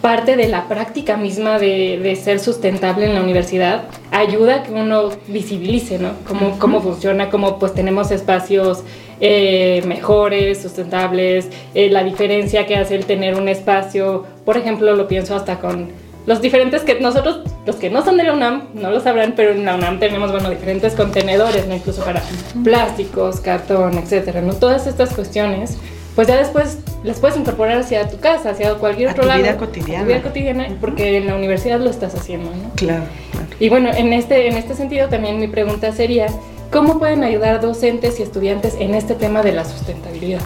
parte 0.00 0.36
de 0.36 0.48
la 0.48 0.68
práctica 0.68 1.16
misma 1.16 1.58
de, 1.58 2.18
ser 2.22 2.40
sustentable 2.40 3.06
en 3.06 3.14
la 3.14 3.22
universidad 3.22 3.84
ayuda 4.10 4.56
a 4.56 4.62
que 4.62 4.72
uno 4.72 5.10
visibilice, 5.26 5.98
¿no? 5.98 6.12
Cómo, 6.26 6.58
cómo 6.58 6.80
funciona, 6.80 7.30
cómo 7.30 7.58
pues 7.58 7.74
tenemos 7.74 8.10
espacios 8.10 8.84
eh, 9.20 9.82
mejores, 9.86 10.62
sustentables, 10.62 11.48
eh, 11.74 11.90
la 11.90 12.04
diferencia 12.04 12.66
que 12.66 12.76
hace 12.76 12.94
el 12.94 13.04
tener 13.04 13.34
un 13.34 13.48
espacio, 13.48 14.24
por 14.44 14.56
ejemplo, 14.56 14.94
lo 14.94 15.08
pienso 15.08 15.34
hasta 15.34 15.58
con 15.58 15.88
los 16.26 16.40
diferentes 16.42 16.82
que 16.82 17.00
nosotros, 17.00 17.40
los 17.66 17.76
que 17.76 17.90
no 17.90 18.04
son 18.04 18.18
de 18.18 18.24
la 18.24 18.34
UNAM, 18.34 18.68
no 18.74 18.90
lo 18.90 19.00
sabrán, 19.00 19.32
pero 19.34 19.50
en 19.50 19.64
la 19.64 19.74
UNAM 19.74 19.98
tenemos, 19.98 20.30
bueno, 20.30 20.50
diferentes 20.50 20.94
contenedores, 20.94 21.66
¿no? 21.66 21.74
Incluso 21.74 22.04
para 22.04 22.22
plásticos, 22.62 23.40
cartón, 23.40 23.96
etcétera, 23.96 24.42
¿no? 24.42 24.52
Todas 24.52 24.86
estas 24.86 25.14
cuestiones 25.14 25.78
pues 26.18 26.26
ya 26.26 26.36
después 26.36 26.78
las 27.04 27.20
puedes 27.20 27.36
incorporar 27.36 27.78
hacia 27.78 28.08
tu 28.10 28.18
casa, 28.18 28.50
hacia 28.50 28.74
cualquier 28.74 29.10
A 29.10 29.12
otro 29.12 29.22
tu 29.22 29.28
lado. 29.28 29.40
vida 29.40 29.56
cotidiana. 29.56 30.00
A 30.00 30.02
tu 30.02 30.08
vida 30.08 30.22
cotidiana, 30.22 30.66
porque 30.80 31.16
en 31.18 31.28
la 31.28 31.36
universidad 31.36 31.78
lo 31.78 31.88
estás 31.90 32.12
haciendo, 32.16 32.50
¿no? 32.50 32.72
Claro, 32.74 33.04
claro. 33.30 33.46
Y 33.60 33.68
bueno, 33.68 33.90
en 33.94 34.12
este, 34.12 34.48
en 34.48 34.56
este 34.56 34.74
sentido 34.74 35.08
también 35.08 35.38
mi 35.38 35.46
pregunta 35.46 35.92
sería, 35.92 36.26
¿cómo 36.72 36.98
pueden 36.98 37.22
ayudar 37.22 37.60
docentes 37.60 38.18
y 38.18 38.24
estudiantes 38.24 38.74
en 38.80 38.96
este 38.96 39.14
tema 39.14 39.42
de 39.42 39.52
la 39.52 39.64
sustentabilidad? 39.64 40.40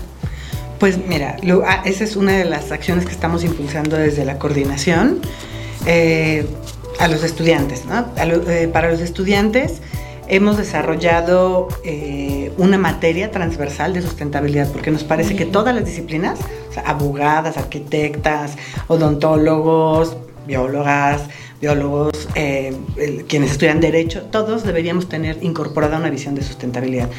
Pues 0.78 0.98
mira, 1.08 1.38
lo- 1.42 1.62
ah, 1.66 1.80
esa 1.86 2.04
es 2.04 2.16
una 2.16 2.36
de 2.36 2.44
las 2.44 2.70
acciones 2.70 3.06
que 3.06 3.12
estamos 3.12 3.42
impulsando 3.42 3.96
desde 3.96 4.26
la 4.26 4.38
coordinación 4.38 5.20
eh, 5.86 6.44
a 6.98 7.08
los 7.08 7.24
estudiantes. 7.24 7.86
¿no? 7.86 8.04
Lo- 8.26 8.46
eh, 8.50 8.68
para 8.68 8.90
los 8.90 9.00
estudiantes 9.00 9.80
hemos 10.32 10.56
desarrollado 10.56 11.68
eh, 11.84 12.52
una 12.56 12.78
materia 12.78 13.30
transversal 13.30 13.92
de 13.92 14.00
sustentabilidad 14.00 14.72
porque 14.72 14.90
nos 14.90 15.04
parece 15.04 15.36
que 15.36 15.44
todas 15.44 15.74
las 15.74 15.84
disciplinas, 15.84 16.40
o 16.70 16.72
sea, 16.72 16.84
abogadas, 16.84 17.58
arquitectas, 17.58 18.56
odontólogos, 18.88 20.16
biólogas, 20.46 21.24
biólogos, 21.60 22.30
eh, 22.34 22.74
quienes 23.28 23.52
estudian 23.52 23.80
derecho, 23.80 24.22
todos 24.22 24.64
deberíamos 24.64 25.06
tener 25.06 25.36
incorporada 25.42 25.98
una 25.98 26.08
visión 26.08 26.34
de 26.34 26.42
sustentabilidad. 26.42 27.10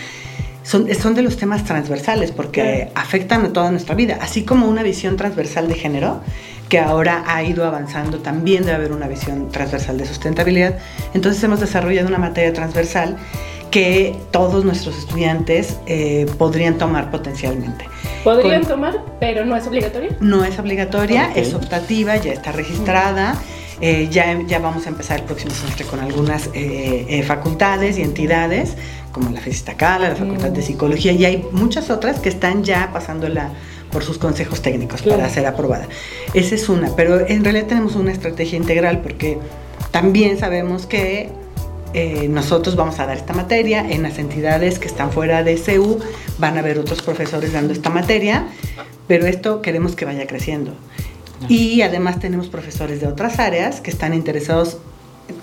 Son, 0.64 0.88
son 0.96 1.14
de 1.14 1.22
los 1.22 1.38
temas 1.38 1.66
transversales 1.66 2.32
porque 2.32 2.90
afectan 2.96 3.46
a 3.46 3.54
toda 3.54 3.70
nuestra 3.70 3.94
vida, 3.94 4.18
así 4.22 4.44
como 4.44 4.68
una 4.68 4.82
visión 4.82 5.18
transversal 5.18 5.68
de 5.68 5.76
género 5.76 6.22
que 6.70 6.80
ahora 6.80 7.24
ha 7.28 7.44
ido 7.44 7.66
avanzando, 7.66 8.20
también 8.20 8.64
debe 8.66 8.76
haber 8.76 8.92
una 8.94 9.08
visión 9.08 9.50
transversal 9.50 9.98
de 9.98 10.06
sustentabilidad. 10.06 10.78
Entonces 11.14 11.44
hemos 11.44 11.60
desarrollado 11.60 12.08
una 12.08 12.18
materia 12.18 12.52
transversal 12.54 13.18
que 13.70 14.16
todos 14.32 14.64
nuestros 14.66 14.98
estudiantes 14.98 15.78
eh, 15.88 16.26
podrían 16.38 16.78
tomar 16.78 17.10
potencialmente. 17.12 17.86
Podrían 18.24 18.62
Con- 18.62 18.70
tomar, 18.70 19.04
pero 19.20 19.46
no 19.46 19.56
es 19.56 19.66
obligatorio. 19.68 20.12
no 20.20 20.46
es 20.46 20.58
obligatoria, 20.60 21.30
Ok. 21.32 21.38
es 21.38 21.54
optativa, 21.54 22.16
ya 22.18 22.34
está 22.34 22.52
registrada. 22.52 23.36
eh, 23.82 24.08
ya, 24.10 24.40
ya 24.48 24.60
vamos 24.60 24.86
a 24.86 24.90
empezar 24.90 25.20
el 25.20 25.26
próximo 25.26 25.52
semestre 25.52 25.86
con 25.86 26.00
algunas 26.00 26.48
eh, 26.54 27.06
eh, 27.10 27.24
facultades 27.24 27.98
y 27.98 28.02
entidades, 28.04 28.78
como 29.12 29.30
la 29.32 29.42
FESISTACALA, 29.42 30.10
la 30.10 30.16
Facultad 30.16 30.52
de 30.52 30.62
Mm. 30.62 30.64
Psicología, 30.64 31.12
y 31.12 31.26
hay 31.26 31.46
muchas 31.52 31.90
otras 31.90 32.20
que 32.20 32.30
están 32.30 32.64
ya 32.64 32.92
pasándola 32.94 33.50
por 33.94 34.04
sus 34.04 34.18
consejos 34.18 34.62
técnicos 34.62 35.02
Claro. 35.04 35.20
para 35.20 35.30
ser 35.32 35.46
aprobada. 35.46 35.88
Esa 36.34 36.56
es 36.56 36.68
una, 36.68 36.96
pero 36.96 37.26
en 37.26 37.44
realidad 37.44 37.68
tenemos 37.68 37.96
una 37.96 38.12
estrategia 38.12 38.58
integral 38.58 39.02
porque 39.02 39.38
también 39.92 40.38
sabemos 40.38 40.86
que 40.88 41.30
eh, 41.94 42.28
nosotros 42.28 42.76
vamos 42.76 43.00
a 43.00 43.06
dar 43.06 43.16
esta 43.16 43.34
materia 43.34 43.88
en 43.90 44.02
las 44.02 44.18
entidades 44.18 44.80
que 44.80 44.88
están 44.88 45.12
fuera 45.12 45.44
de 45.44 45.58
CEU, 45.58 46.00
van 46.40 46.58
a 46.58 46.62
haber 46.62 46.80
otros 46.80 47.04
profesores 47.04 47.54
dando 47.54 47.72
esta 47.72 47.92
materia, 47.92 48.48
pero 49.08 49.28
esto 49.28 49.62
queremos 49.62 49.96
que 49.96 50.06
vaya 50.06 50.26
creciendo. 50.26 50.74
Y 51.50 51.82
además 51.82 52.20
tenemos 52.20 52.48
profesores 52.48 53.02
de 53.02 53.08
otras 53.08 53.38
áreas 53.38 53.82
que 53.82 53.92
están 53.92 54.14
interesados 54.14 54.78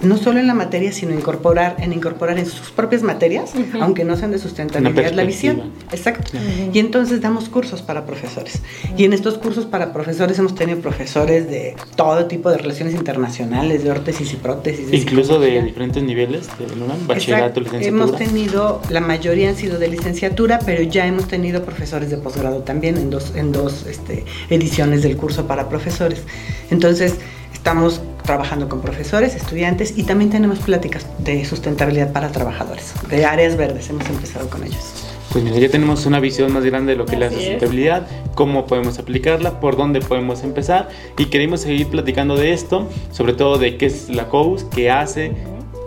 no 0.00 0.16
solo 0.16 0.40
en 0.40 0.46
la 0.46 0.54
materia, 0.54 0.92
sino 0.92 1.14
incorporar, 1.14 1.76
en 1.78 1.92
incorporar 1.92 2.38
en 2.38 2.46
sus 2.46 2.70
propias 2.70 3.02
materias, 3.02 3.52
aunque 3.80 4.04
no 4.04 4.16
sean 4.16 4.30
de 4.30 4.38
sustentabilidad, 4.38 5.12
la 5.12 5.24
visión. 5.24 5.72
Exacto. 5.92 6.32
Y 6.72 6.78
entonces 6.78 7.20
damos 7.20 7.48
cursos 7.48 7.82
para 7.82 8.06
profesores. 8.06 8.62
Y 8.96 9.04
en 9.04 9.12
estos 9.12 9.38
cursos 9.38 9.66
para 9.66 9.92
profesores 9.92 10.38
hemos 10.38 10.54
tenido 10.54 10.78
profesores 10.80 11.48
de 11.48 11.76
todo 11.96 12.26
tipo 12.26 12.50
de 12.50 12.58
relaciones 12.58 12.94
internacionales, 12.94 13.84
de 13.84 13.90
órtesis 13.90 14.32
y 14.32 14.36
prótesis. 14.36 14.90
de 14.90 14.96
Incluso 14.96 15.38
de 15.38 15.62
diferentes 15.62 16.02
niveles, 16.02 16.48
de 16.58 16.76
¿no? 16.76 16.86
bachillerato, 17.06 17.60
Exacto. 17.60 17.60
licenciatura. 17.60 18.04
Hemos 18.04 18.16
tenido, 18.16 18.82
la 18.90 19.00
mayoría 19.00 19.48
han 19.48 19.56
sido 19.56 19.78
de 19.78 19.88
licenciatura, 19.88 20.60
pero 20.64 20.82
ya 20.82 21.06
hemos 21.06 21.28
tenido 21.28 21.62
profesores 21.64 22.10
de 22.10 22.16
posgrado 22.16 22.60
también 22.60 22.96
en 22.96 23.10
dos, 23.10 23.32
en 23.34 23.52
dos 23.52 23.86
este, 23.86 24.24
ediciones 24.48 25.02
del 25.02 25.16
curso 25.16 25.46
para 25.46 25.68
profesores. 25.68 26.22
Entonces, 26.70 27.16
estamos 27.60 28.00
trabajando 28.24 28.70
con 28.70 28.80
profesores, 28.80 29.34
estudiantes 29.34 29.98
y 29.98 30.04
también 30.04 30.30
tenemos 30.30 30.60
pláticas 30.60 31.04
de 31.18 31.44
sustentabilidad 31.44 32.10
para 32.10 32.32
trabajadores, 32.32 32.94
de 33.10 33.26
áreas 33.26 33.54
verdes. 33.58 33.90
Hemos 33.90 34.08
empezado 34.08 34.48
con 34.48 34.64
ellos. 34.64 34.94
Pues 35.30 35.44
mira, 35.44 35.58
ya 35.58 35.68
tenemos 35.68 36.06
una 36.06 36.20
visión 36.20 36.50
más 36.54 36.64
grande 36.64 36.92
de 36.92 36.96
lo 36.98 37.04
que 37.04 37.16
es 37.16 37.20
la 37.20 37.26
Así 37.26 37.34
es. 37.34 37.40
sustentabilidad, 37.42 38.06
cómo 38.34 38.66
podemos 38.66 38.98
aplicarla, 38.98 39.60
por 39.60 39.76
dónde 39.76 40.00
podemos 40.00 40.42
empezar 40.42 40.88
y 41.18 41.26
queremos 41.26 41.60
seguir 41.60 41.88
platicando 41.88 42.34
de 42.34 42.54
esto, 42.54 42.88
sobre 43.12 43.34
todo 43.34 43.58
de 43.58 43.76
qué 43.76 43.86
es 43.86 44.08
la 44.08 44.28
COUS, 44.28 44.64
qué 44.74 44.90
hace, 44.90 45.32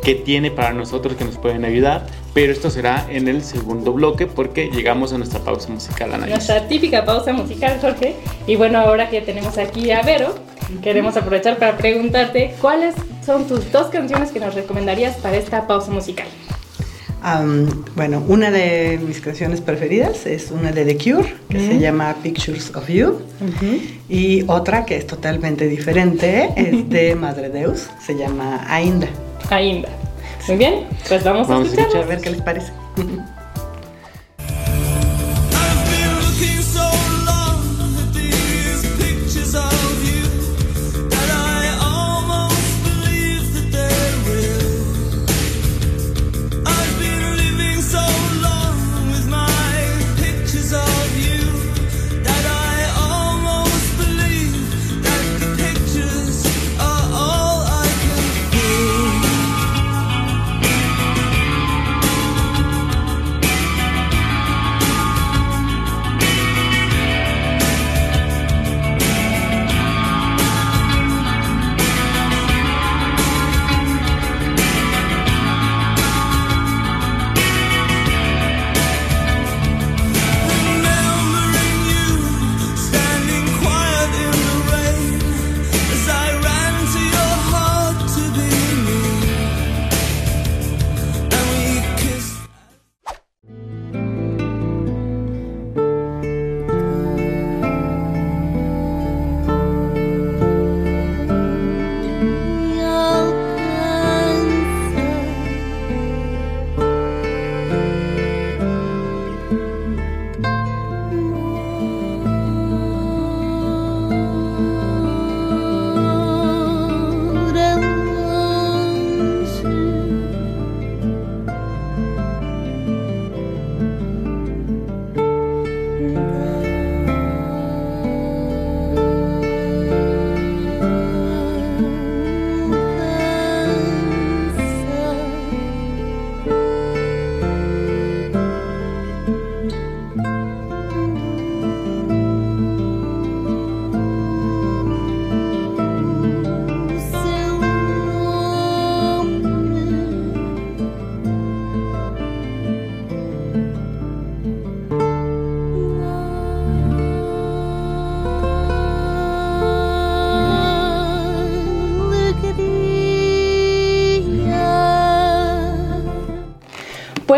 qué 0.03 0.13
tiene 0.13 0.51
para 0.51 0.73
nosotros 0.73 1.15
que 1.15 1.25
nos 1.25 1.37
pueden 1.39 1.65
ayudar, 1.65 2.05
pero 2.35 2.51
esto 2.53 2.69
será 2.69 3.07
en 3.09 3.27
el 3.27 3.43
segundo 3.43 3.93
bloque 3.93 4.27
porque 4.27 4.69
llegamos 4.69 5.11
a 5.11 5.17
nuestra 5.17 5.39
pausa 5.39 5.69
musical, 5.69 6.13
Anaís. 6.13 6.33
Nuestra 6.33 6.67
típica 6.67 7.03
pausa 7.03 7.33
musical, 7.33 7.79
Jorge. 7.81 8.13
Y 8.45 8.57
bueno, 8.57 8.77
ahora 8.77 9.09
que 9.09 9.21
tenemos 9.21 9.57
aquí 9.57 9.89
a 9.89 10.03
Vero, 10.03 10.35
queremos 10.81 11.15
aprovechar 11.17 11.57
para 11.57 11.77
preguntarte 11.77 12.55
cuáles 12.61 12.95
son 13.25 13.47
tus 13.47 13.71
dos 13.71 13.87
canciones 13.87 14.31
que 14.31 14.39
nos 14.39 14.53
recomendarías 14.55 15.15
para 15.17 15.37
esta 15.37 15.67
pausa 15.67 15.91
musical. 15.91 16.27
Am, 17.25 17.85
bueno, 17.95 18.21
una 18.27 18.51
de 18.51 18.99
mis 19.07 19.21
canciones 19.21 19.61
preferidas 19.61 20.25
es 20.25 20.51
una 20.51 20.73
de 20.73 20.83
The 20.83 20.97
Cure, 20.97 21.33
que 21.47 21.57
se 21.59 21.75
Mm. 21.75 21.79
llama 21.79 22.15
Pictures 22.21 22.75
of 22.75 22.89
You. 22.89 23.19
Y 24.09 24.43
otra 24.47 24.83
que 24.85 24.97
es 24.97 25.07
totalmente 25.07 25.67
diferente 25.67 26.49
es 26.57 26.89
de 26.89 27.15
Madre 27.19 27.49
Deus, 27.49 27.87
se 28.05 28.17
llama 28.17 28.65
Ainda. 28.67 29.07
Ainda. 29.49 29.87
Muy 30.49 30.57
bien, 30.57 30.83
pues 31.07 31.23
vamos, 31.23 31.47
Vamos 31.47 31.69
a 31.69 31.71
a 31.71 31.73
escucharla. 31.81 32.05
A 32.05 32.09
ver 32.09 32.19
qué 32.19 32.29
les 32.31 32.41
parece. 32.41 32.73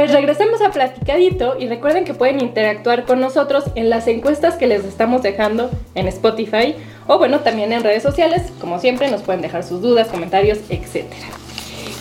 Pues 0.06 0.14
regresemos 0.14 0.62
a 0.62 0.70
Platicadito 0.70 1.56
y 1.60 1.68
recuerden 1.68 2.06
que 2.06 2.14
pueden 2.14 2.40
interactuar 2.40 3.06
con 3.06 3.20
nosotros 3.20 3.64
en 3.74 3.90
las 3.90 4.06
encuestas 4.08 4.54
que 4.54 4.68
les 4.68 4.86
estamos 4.86 5.24
dejando 5.24 5.72
en 5.96 6.08
Spotify 6.08 6.76
o 7.08 7.18
bueno, 7.18 7.40
también 7.40 7.74
en 7.74 7.82
redes 7.82 8.04
sociales. 8.04 8.54
Como 8.62 8.78
siempre, 8.78 9.10
nos 9.10 9.24
pueden 9.24 9.42
dejar 9.42 9.64
sus 9.64 9.82
dudas, 9.82 10.10
comentarios, 10.10 10.60
etc. 10.70 11.06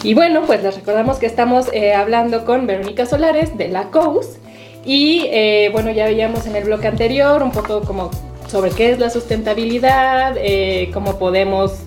Y 0.03 0.13
bueno, 0.13 0.43
pues 0.43 0.63
les 0.63 0.75
recordamos 0.75 1.17
que 1.17 1.25
estamos 1.25 1.73
eh, 1.73 1.95
hablando 1.95 2.45
con 2.45 2.67
Verónica 2.67 3.07
Solares 3.07 3.57
de 3.57 3.69
la 3.69 3.85
COUS 3.85 4.37
y 4.85 5.25
eh, 5.31 5.71
bueno, 5.73 5.91
ya 5.91 6.05
veíamos 6.05 6.47
en 6.47 6.57
el 6.57 6.65
bloque 6.65 6.89
anterior 6.89 7.43
un 7.43 7.53
poco 7.53 7.81
como 7.81 8.11
sobre 8.49 8.71
qué 8.73 8.91
es 8.91 8.99
la 8.99 9.09
sustentabilidad, 9.09 10.35
eh, 10.37 10.91
cómo 10.93 11.19
podemos 11.19 11.79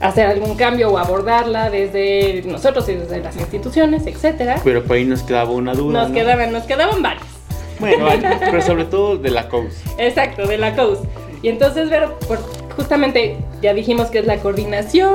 hacer 0.00 0.26
algún 0.26 0.56
cambio 0.56 0.90
o 0.90 0.98
abordarla 0.98 1.70
desde 1.70 2.42
nosotros 2.46 2.88
y 2.88 2.94
desde 2.94 3.20
las 3.20 3.36
instituciones, 3.36 4.06
etcétera. 4.06 4.60
Pero 4.62 4.82
por 4.84 4.96
ahí 4.96 5.04
nos 5.04 5.22
quedaba 5.22 5.50
una 5.50 5.74
duda. 5.74 6.00
Nos 6.00 6.08
¿no? 6.10 6.14
quedaban, 6.14 6.52
nos 6.52 6.64
quedaban 6.64 7.02
varios. 7.02 7.24
Bueno, 7.78 8.06
pero 8.40 8.62
sobre 8.62 8.84
todo 8.84 9.16
de 9.16 9.30
la 9.30 9.48
COUS. 9.48 9.74
Exacto, 9.98 10.46
de 10.46 10.58
la 10.58 10.74
COUS. 10.74 10.98
Y 11.42 11.48
entonces, 11.48 11.88
por- 12.26 12.38
justamente 12.74 13.36
ya 13.62 13.74
dijimos 13.74 14.08
que 14.08 14.18
es 14.18 14.26
la 14.26 14.38
coordinación 14.38 15.14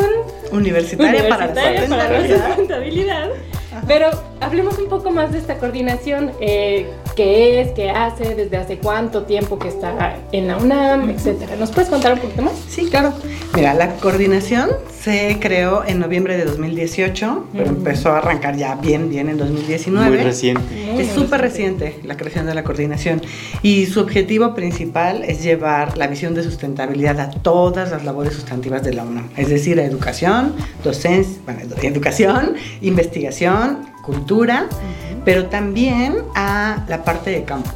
Universitaria, 0.51 1.27
para 1.27 1.47
la 1.47 1.51
universitaria 1.51 1.89
para 1.89 2.03
la 2.09 2.19
sustentabilidad. 2.19 2.47
sustentabilidad. 2.47 3.29
Pero 3.87 4.09
hablemos 4.41 4.77
un 4.77 4.87
poco 4.89 5.11
más 5.11 5.31
de 5.31 5.39
esta 5.39 5.57
coordinación, 5.57 6.31
eh, 6.39 6.87
qué 7.21 7.61
es, 7.61 7.71
qué 7.73 7.89
hace, 7.91 8.33
desde 8.33 8.57
hace 8.57 8.77
cuánto 8.77 9.23
tiempo 9.25 9.59
que 9.59 9.67
está 9.67 10.17
en 10.31 10.47
la 10.47 10.57
UNAM, 10.57 11.09
etcétera. 11.11 11.55
¿Nos 11.55 11.69
puedes 11.71 11.87
contar 11.89 12.13
un 12.13 12.19
poquito 12.19 12.41
más? 12.41 12.53
Sí, 12.67 12.87
claro. 12.89 13.13
Mira, 13.53 13.75
la 13.75 13.95
coordinación 13.97 14.69
se 14.99 15.37
creó 15.39 15.83
en 15.85 15.99
noviembre 15.99 16.35
de 16.35 16.45
2018, 16.45 17.45
pero 17.53 17.65
empezó 17.69 18.09
a 18.11 18.17
arrancar 18.19 18.55
ya 18.55 18.73
bien, 18.75 19.09
bien 19.09 19.29
en 19.29 19.37
2019. 19.37 20.09
Muy 20.09 20.17
reciente. 20.23 20.61
Muy, 20.93 21.01
Es 21.03 21.11
súper 21.11 21.41
reciente. 21.41 21.99
la 22.03 22.17
creación 22.17 22.47
de 22.47 22.55
la 22.55 22.63
coordinación 22.63 23.21
y 23.61 23.85
su 23.85 23.99
objetivo 23.99 24.55
principal 24.55 25.23
es 25.23 25.43
llevar 25.43 25.97
la 25.99 26.07
visión 26.07 26.33
de 26.33 26.41
sustentabilidad 26.43 27.19
a 27.19 27.29
todas 27.29 27.91
las 27.91 28.03
labores 28.03 28.33
sustantivas 28.33 28.83
de 28.83 28.93
la 28.93 29.03
UNAM, 29.03 29.29
es 29.37 29.49
decir, 29.49 29.79
a 29.79 29.83
educación, 29.85 30.55
docencia, 30.83 31.39
bueno, 31.45 31.59
edu- 31.61 31.83
educación, 31.83 32.55
investigación, 32.81 33.85
cultura, 34.01 34.67
pero 35.23 35.45
también 35.47 36.17
a 36.35 36.83
la 36.87 37.03
parte 37.03 37.29
de 37.29 37.43
campus, 37.43 37.73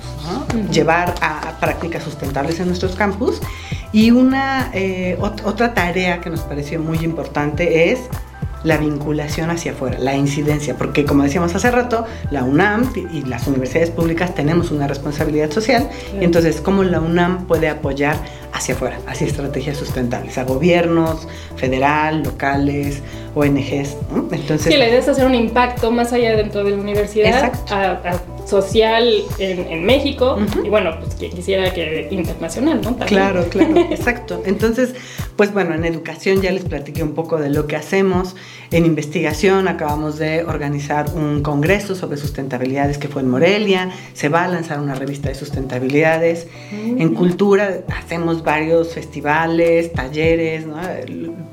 llevar 0.72 1.16
a, 1.22 1.50
a 1.50 1.60
prácticas 1.60 2.04
sustentables 2.04 2.60
en 2.60 2.68
nuestros 2.68 2.96
campus. 2.96 3.42
Y 3.92 4.12
una 4.12 4.72
eh, 4.74 5.18
ot- 5.22 5.42
otra 5.46 5.74
tarea 5.74 6.20
que 6.20 6.30
nos 6.30 6.42
pareció 6.42 6.80
muy 6.82 6.98
importante 7.00 7.92
es 7.92 8.00
la 8.64 8.78
vinculación 8.78 9.52
hacia 9.52 9.74
afuera, 9.74 10.00
la 10.00 10.16
incidencia, 10.16 10.76
porque 10.76 11.06
como 11.06 11.22
decíamos 11.22 11.54
hace 11.54 11.70
rato, 11.70 12.06
la 12.32 12.44
UNAM 12.44 12.92
y 13.14 13.22
las 13.22 13.46
universidades 13.46 13.92
públicas 13.92 14.34
tenemos 14.34 14.72
una 14.72 14.88
responsabilidad 14.88 15.52
social, 15.52 15.88
y 16.20 16.24
entonces 16.26 16.62
cómo 16.62 16.84
la 16.84 17.00
UNAM 17.00 17.46
puede 17.46 17.70
apoyar 17.70 18.18
hacia 18.56 18.74
afuera, 18.74 18.98
hacia 19.06 19.28
estrategias 19.28 19.78
sustentables, 19.78 20.38
a 20.38 20.44
gobiernos, 20.46 21.28
federal, 21.58 22.24
locales, 22.24 23.02
ONGs, 23.36 23.98
¿no? 24.12 24.28
Entonces, 24.32 24.72
Sí, 24.72 24.78
la 24.78 24.88
idea 24.88 25.00
es 25.00 25.08
hacer 25.10 25.26
un 25.26 25.36
impacto 25.36 25.92
más 25.92 26.14
allá 26.14 26.36
dentro 26.38 26.64
de 26.64 26.72
la 26.72 26.78
universidad, 26.78 27.52
a 27.70 28.02
social 28.46 29.08
en, 29.40 29.60
en 29.68 29.86
México, 29.86 30.38
Ujú. 30.42 30.66
y 30.66 30.70
bueno, 30.70 30.92
pues 31.00 31.16
quien 31.16 31.32
quisiera 31.32 31.74
que 31.74 32.08
internacional, 32.12 32.78
¿no? 32.78 32.90
También. 32.96 33.08
Claro, 33.08 33.46
claro, 33.50 33.76
exacto. 33.92 34.42
Entonces, 34.46 34.94
pues 35.36 35.54
bueno, 35.54 35.74
en 35.76 35.84
educación 35.86 36.42
ya 36.42 36.52
les 36.52 36.64
platiqué 36.64 37.04
un 37.04 37.14
poco 37.14 37.38
de 37.38 37.50
lo 37.50 37.68
que 37.68 37.76
hacemos. 37.76 38.36
En 38.72 38.86
investigación 38.86 39.68
acabamos 39.68 40.18
de 40.18 40.44
organizar 40.44 41.06
un 41.16 41.42
congreso 41.42 41.96
sobre 41.96 42.18
sustentabilidades 42.18 42.98
que 42.98 43.08
fue 43.08 43.22
en 43.22 43.30
Morelia. 43.30 43.92
Se 44.14 44.30
va 44.30 44.44
a 44.46 44.48
lanzar 44.48 44.80
una 44.80 44.96
revista 44.96 45.30
de 45.30 45.36
sustentabilidades. 45.36 46.48
En 46.72 47.14
cultura 47.14 47.82
hacemos 47.96 48.44
varios 48.44 48.94
festivales, 48.94 49.94
talleres, 49.94 50.66
¿no? 50.66 50.78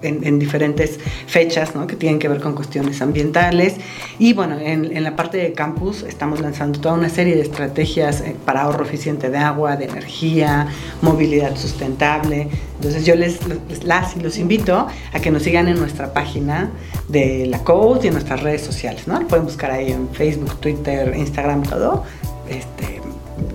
en, 0.02 0.24
en 0.24 0.38
diferentes 0.38 0.98
fechas 1.26 1.74
¿no? 1.74 1.86
que 1.86 1.96
tienen 1.96 2.18
que 2.18 2.28
ver 2.28 2.40
con 2.40 2.54
cuestiones 2.54 3.00
ambientales. 3.02 3.76
Y 4.18 4.32
bueno, 4.32 4.58
en, 4.58 4.96
en 4.96 5.04
la 5.04 5.14
parte 5.16 5.38
de 5.38 5.52
campus 5.52 6.02
estamos 6.02 6.40
lanzando 6.40 6.80
toda 6.82 6.94
una 6.94 7.08
serie 7.08 7.34
de 7.34 7.40
estrategias 7.40 8.20
eh, 8.20 8.36
para 8.44 8.62
ahorro 8.62 8.84
eficiente 8.84 9.30
de 9.30 9.38
agua, 9.38 9.76
de 9.76 9.86
energía, 9.86 10.66
movilidad 11.00 11.56
sustentable. 11.56 12.48
Entonces 12.74 13.06
yo 13.06 13.14
les, 13.14 13.38
las 13.82 14.14
y 14.16 14.20
los 14.20 14.36
invito 14.36 14.86
a 15.14 15.20
que 15.20 15.30
nos 15.30 15.44
sigan 15.44 15.68
en 15.68 15.78
nuestra 15.78 16.12
página 16.12 16.70
de 17.08 17.46
la 17.46 17.60
Code 17.64 18.00
y 18.04 18.06
en 18.08 18.12
nuestras 18.12 18.42
redes 18.42 18.60
sociales, 18.60 19.08
¿no? 19.08 19.26
Pueden 19.26 19.46
buscar 19.46 19.70
ahí 19.70 19.90
en 19.92 20.10
Facebook, 20.10 20.60
Twitter, 20.60 21.14
Instagram, 21.16 21.62
todo. 21.62 22.04
Este, 22.50 23.00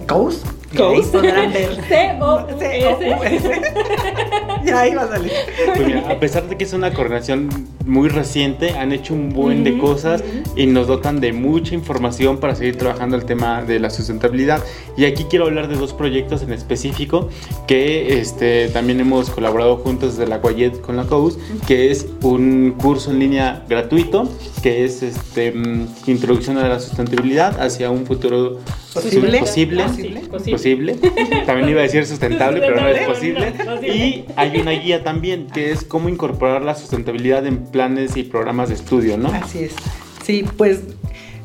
Coast. 0.08 0.46
Coast. 0.76 1.12
podrán 1.12 1.54
ver. 1.54 1.76
C-O-U-S. 1.88 2.60
C-O-U-S. 2.60 3.62
Ya 4.66 4.82
ahí 4.82 4.94
va 4.94 5.04
a 5.04 5.08
salir. 5.08 5.32
Pues 5.66 5.88
mira, 5.88 6.12
a 6.12 6.20
pesar 6.20 6.50
de 6.50 6.58
que 6.58 6.66
es 6.66 6.74
una 6.74 6.94
coordinación 6.94 7.48
muy 7.86 8.10
reciente, 8.10 8.72
han 8.72 8.92
hecho 8.92 9.14
un 9.14 9.30
buen 9.30 9.64
de 9.64 9.78
cosas 9.78 10.24
y 10.58 10.66
nos 10.66 10.88
dotan 10.88 11.22
de 11.22 11.32
mucha 11.32 11.74
información 11.74 12.38
para 12.40 12.54
seguir 12.56 12.78
trabajando 12.78 13.16
el 13.16 13.24
tema 13.24 13.64
de 13.64 13.80
la 13.80 13.90
sustentabilidad. 13.90 14.62
Y 14.98 15.06
aquí 15.06 15.26
quiero 15.30 15.46
hablar 15.46 15.70
de 15.70 15.76
dos 15.76 15.94
proyectos 15.94 16.42
en 16.42 16.52
específico 16.52 17.30
que 17.66 18.20
este, 18.20 18.68
también 18.70 19.00
hemos 19.00 19.30
colaborado 19.30 19.78
juntos 19.78 20.18
desde 20.18 20.30
la 20.30 20.40
Guayet 20.40 20.82
con 20.82 20.98
la 20.98 21.06
COUS, 21.06 21.38
que 21.66 21.92
es 21.92 22.08
un 22.22 22.76
curso 22.78 23.12
en 23.12 23.20
línea 23.20 23.64
gratuito, 23.70 24.28
que 24.62 24.84
es 24.84 25.02
este, 25.04 25.52
mm, 25.52 25.88
Introducción 26.08 26.58
a 26.58 26.68
la 26.68 26.80
Sustentabilidad 26.80 27.62
hacia 27.62 27.90
un 27.90 28.06
futuro 28.06 28.58
Posible. 29.02 29.40
posible, 29.40 29.84
posible. 29.84 30.22
posible. 30.52 30.96
También 31.46 31.70
iba 31.70 31.80
a 31.80 31.84
decir 31.84 32.06
sustentable, 32.06 32.60
pero 32.60 32.82
no 32.82 32.88
es 32.88 33.08
posible. 33.08 33.54
Y 33.84 34.26
hay 34.36 34.58
una 34.60 34.72
guía 34.72 35.04
también 35.04 35.48
que 35.48 35.72
es 35.72 35.84
cómo 35.84 36.10
incorporar 36.10 36.62
la 36.62 36.76
sustentabilidad 36.76 37.46
en 37.46 37.66
planes 37.66 38.18
y 38.18 38.24
programas 38.24 38.70
de 38.70 38.76
estudio, 38.76 39.18
¿no? 39.18 39.30
Así 39.30 39.66
es. 39.66 39.74
Sí, 40.24 40.46
pues 40.58 40.82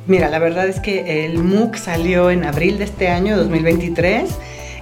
mira, 0.07 0.29
la 0.29 0.39
verdad 0.39 0.67
es 0.67 0.81
que 0.81 1.25
el 1.25 1.43
MOOC 1.43 1.77
salió 1.77 2.31
en 2.31 2.45
abril 2.45 2.79
de 2.79 2.85
este 2.85 3.09
año, 3.09 3.37
2023. 3.37 4.31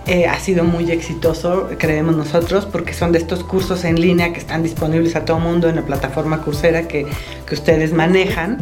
Eh, 0.06 0.26
ha 0.26 0.38
sido 0.40 0.64
muy 0.64 0.90
exitoso, 0.90 1.68
creemos 1.78 2.16
nosotros, 2.16 2.66
porque 2.66 2.94
son 2.94 3.12
de 3.12 3.18
estos 3.18 3.44
cursos 3.44 3.85
en 3.85 4.00
línea 4.00 4.33
que 4.33 4.38
están 4.38 4.62
disponibles 4.62 5.14
a 5.14 5.24
todo 5.24 5.38
mundo 5.38 5.68
en 5.68 5.76
la 5.76 5.83
plataforma 5.83 6.42
Coursera 6.42 6.88
que, 6.88 7.06
que 7.46 7.54
ustedes 7.54 7.92
manejan. 7.92 8.59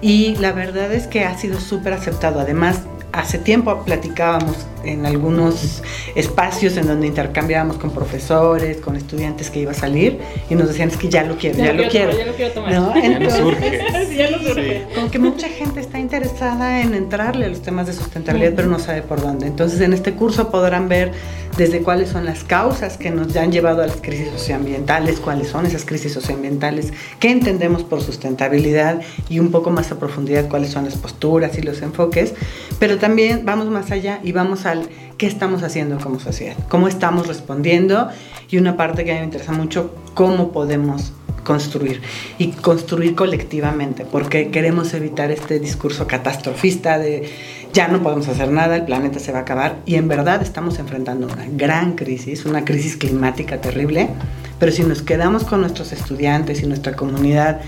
Y 0.00 0.36
la 0.36 0.52
verdad 0.52 0.92
es 0.92 1.06
que 1.06 1.24
ha 1.24 1.36
sido 1.36 1.60
súper 1.60 1.92
aceptado. 1.92 2.40
Además, 2.40 2.82
hace 3.12 3.38
tiempo 3.38 3.82
platicábamos 3.84 4.56
en 4.84 5.06
algunos 5.06 5.82
espacios 6.14 6.76
en 6.76 6.86
donde 6.86 7.06
intercambiábamos 7.06 7.78
con 7.78 7.90
profesores, 7.90 8.78
con 8.78 8.96
estudiantes 8.96 9.50
que 9.50 9.60
iba 9.60 9.72
a 9.72 9.74
salir 9.74 10.18
y 10.48 10.54
nos 10.54 10.68
decían 10.68 10.88
es 10.88 10.96
que 10.96 11.08
ya 11.08 11.24
lo 11.24 11.36
quiero, 11.36 11.58
ya, 11.58 11.72
lo 11.72 11.88
quiero. 11.88 12.10
tomar, 12.10 12.18
ya 12.18 12.26
lo 12.26 12.36
quiero 12.36 12.52
tomar. 12.54 12.72
¿No? 12.72 12.94
Ya 13.18 13.30
surge. 13.30 13.80
Sí, 14.08 14.16
ya 14.16 14.30
nos 14.30 14.42
surge. 14.42 14.86
como 14.94 15.10
que 15.10 15.18
mucha 15.18 15.48
gente 15.48 15.80
está 15.80 15.98
interesada 15.98 16.80
en 16.80 16.94
entrarle 16.94 17.46
a 17.46 17.48
los 17.48 17.62
temas 17.62 17.86
de 17.86 17.92
sustentabilidad, 17.92 18.52
pero 18.54 18.68
no 18.68 18.78
sabe 18.78 19.02
por 19.02 19.20
dónde. 19.20 19.46
Entonces, 19.46 19.80
en 19.80 19.92
este 19.92 20.12
curso 20.12 20.50
podrán 20.50 20.88
ver 20.88 21.12
desde 21.56 21.82
cuáles 21.82 22.10
son 22.10 22.24
las 22.24 22.44
causas 22.44 22.96
que 22.96 23.10
nos 23.10 23.36
han 23.36 23.50
llevado 23.50 23.82
a 23.82 23.86
las 23.86 23.96
crisis 23.96 24.28
socioambientales, 24.30 25.18
cuáles 25.18 25.48
son 25.48 25.66
esas 25.66 25.84
crisis 25.84 26.12
socioambientales, 26.12 26.92
qué 27.18 27.30
entendemos 27.30 27.82
por 27.82 28.00
sustentabilidad 28.00 29.00
y 29.28 29.40
un 29.40 29.50
poco 29.50 29.70
más 29.70 29.90
a 29.90 29.98
profundidad 29.98 30.48
cuáles 30.48 30.70
son 30.70 30.84
las 30.84 30.94
posturas 30.94 31.58
y 31.58 31.62
los 31.62 31.82
enfoques. 31.82 32.34
Pero 32.78 32.97
también 32.98 33.42
vamos 33.44 33.68
más 33.68 33.90
allá 33.90 34.20
y 34.22 34.32
vamos 34.32 34.66
al 34.66 34.88
qué 35.16 35.26
estamos 35.26 35.62
haciendo 35.62 35.98
como 35.98 36.20
sociedad, 36.20 36.56
cómo 36.68 36.88
estamos 36.88 37.26
respondiendo 37.26 38.08
y 38.50 38.58
una 38.58 38.76
parte 38.76 39.04
que 39.04 39.10
a 39.10 39.14
mí 39.14 39.20
me 39.20 39.26
interesa 39.26 39.52
mucho, 39.52 39.94
cómo 40.14 40.52
podemos 40.52 41.12
construir 41.44 42.02
y 42.38 42.48
construir 42.48 43.14
colectivamente, 43.14 44.04
porque 44.04 44.50
queremos 44.50 44.92
evitar 44.94 45.30
este 45.30 45.58
discurso 45.58 46.06
catastrofista 46.06 46.98
de 46.98 47.30
ya 47.72 47.88
no 47.88 48.02
podemos 48.02 48.28
hacer 48.28 48.50
nada, 48.50 48.76
el 48.76 48.84
planeta 48.84 49.18
se 49.18 49.32
va 49.32 49.38
a 49.38 49.42
acabar 49.42 49.78
y 49.86 49.94
en 49.94 50.08
verdad 50.08 50.42
estamos 50.42 50.78
enfrentando 50.78 51.26
una 51.26 51.46
gran 51.50 51.94
crisis, 51.94 52.44
una 52.44 52.64
crisis 52.64 52.96
climática 52.96 53.60
terrible, 53.60 54.10
pero 54.58 54.72
si 54.72 54.82
nos 54.82 55.02
quedamos 55.02 55.44
con 55.44 55.60
nuestros 55.60 55.92
estudiantes 55.92 56.62
y 56.62 56.66
nuestra 56.66 56.94
comunidad 56.94 57.60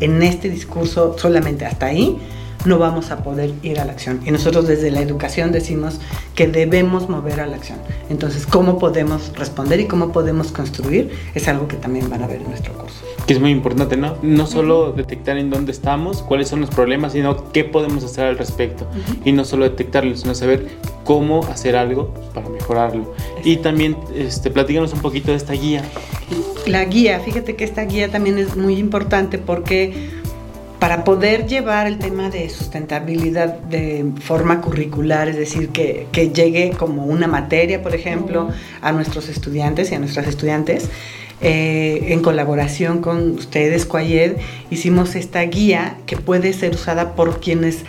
en 0.00 0.22
este 0.22 0.48
discurso 0.48 1.16
solamente 1.18 1.64
hasta 1.64 1.86
ahí, 1.86 2.18
no 2.64 2.78
vamos 2.78 3.10
a 3.10 3.22
poder 3.22 3.52
ir 3.62 3.80
a 3.80 3.84
la 3.84 3.92
acción. 3.92 4.20
Y 4.24 4.30
nosotros 4.30 4.66
desde 4.66 4.90
la 4.90 5.00
educación 5.00 5.52
decimos 5.52 6.00
que 6.34 6.46
debemos 6.46 7.08
mover 7.08 7.40
a 7.40 7.46
la 7.46 7.56
acción. 7.56 7.78
Entonces, 8.10 8.46
¿cómo 8.46 8.78
podemos 8.78 9.32
responder 9.36 9.80
y 9.80 9.86
cómo 9.86 10.12
podemos 10.12 10.52
construir? 10.52 11.10
Es 11.34 11.48
algo 11.48 11.68
que 11.68 11.76
también 11.76 12.08
van 12.10 12.22
a 12.22 12.26
ver 12.26 12.40
en 12.40 12.48
nuestro 12.48 12.72
curso. 12.74 12.96
Que 13.26 13.34
es 13.34 13.40
muy 13.40 13.50
importante, 13.50 13.96
¿no? 13.96 14.16
No 14.22 14.46
solo 14.46 14.92
detectar 14.92 15.36
en 15.36 15.50
dónde 15.50 15.72
estamos, 15.72 16.22
cuáles 16.22 16.48
son 16.48 16.60
los 16.60 16.70
problemas, 16.70 17.12
sino 17.12 17.52
qué 17.52 17.64
podemos 17.64 18.04
hacer 18.04 18.26
al 18.26 18.38
respecto. 18.38 18.86
Y 19.24 19.32
no 19.32 19.44
solo 19.44 19.64
detectarlos, 19.64 20.20
sino 20.20 20.34
saber 20.34 20.66
cómo 21.04 21.44
hacer 21.44 21.76
algo 21.76 22.12
para 22.34 22.48
mejorarlo. 22.48 23.14
Y 23.44 23.58
también, 23.58 23.96
este, 24.14 24.50
platícanos 24.50 24.92
un 24.92 25.00
poquito 25.00 25.30
de 25.30 25.36
esta 25.36 25.52
guía. 25.52 25.82
La 26.66 26.84
guía, 26.84 27.20
fíjate 27.20 27.56
que 27.56 27.64
esta 27.64 27.82
guía 27.84 28.10
también 28.10 28.38
es 28.38 28.56
muy 28.56 28.78
importante 28.78 29.38
porque 29.38 30.10
para 30.78 31.02
poder 31.04 31.46
llevar 31.46 31.86
el 31.86 31.98
tema 31.98 32.30
de 32.30 32.48
sustentabilidad 32.50 33.58
de 33.60 34.04
forma 34.20 34.60
curricular, 34.60 35.28
es 35.28 35.36
decir, 35.36 35.70
que, 35.70 36.06
que 36.12 36.30
llegue 36.30 36.70
como 36.70 37.04
una 37.04 37.26
materia, 37.26 37.82
por 37.82 37.94
ejemplo, 37.94 38.48
a 38.80 38.92
nuestros 38.92 39.28
estudiantes 39.28 39.90
y 39.90 39.96
a 39.96 39.98
nuestras 39.98 40.26
estudiantes, 40.28 40.88
eh, 41.40 42.06
en 42.08 42.20
colaboración 42.22 43.00
con 43.00 43.30
ustedes, 43.32 43.86
Coayed, 43.86 44.32
hicimos 44.70 45.14
esta 45.14 45.40
guía 45.42 45.96
que 46.06 46.16
puede 46.16 46.52
ser 46.52 46.74
usada 46.74 47.14
por 47.14 47.40
quienes 47.40 47.84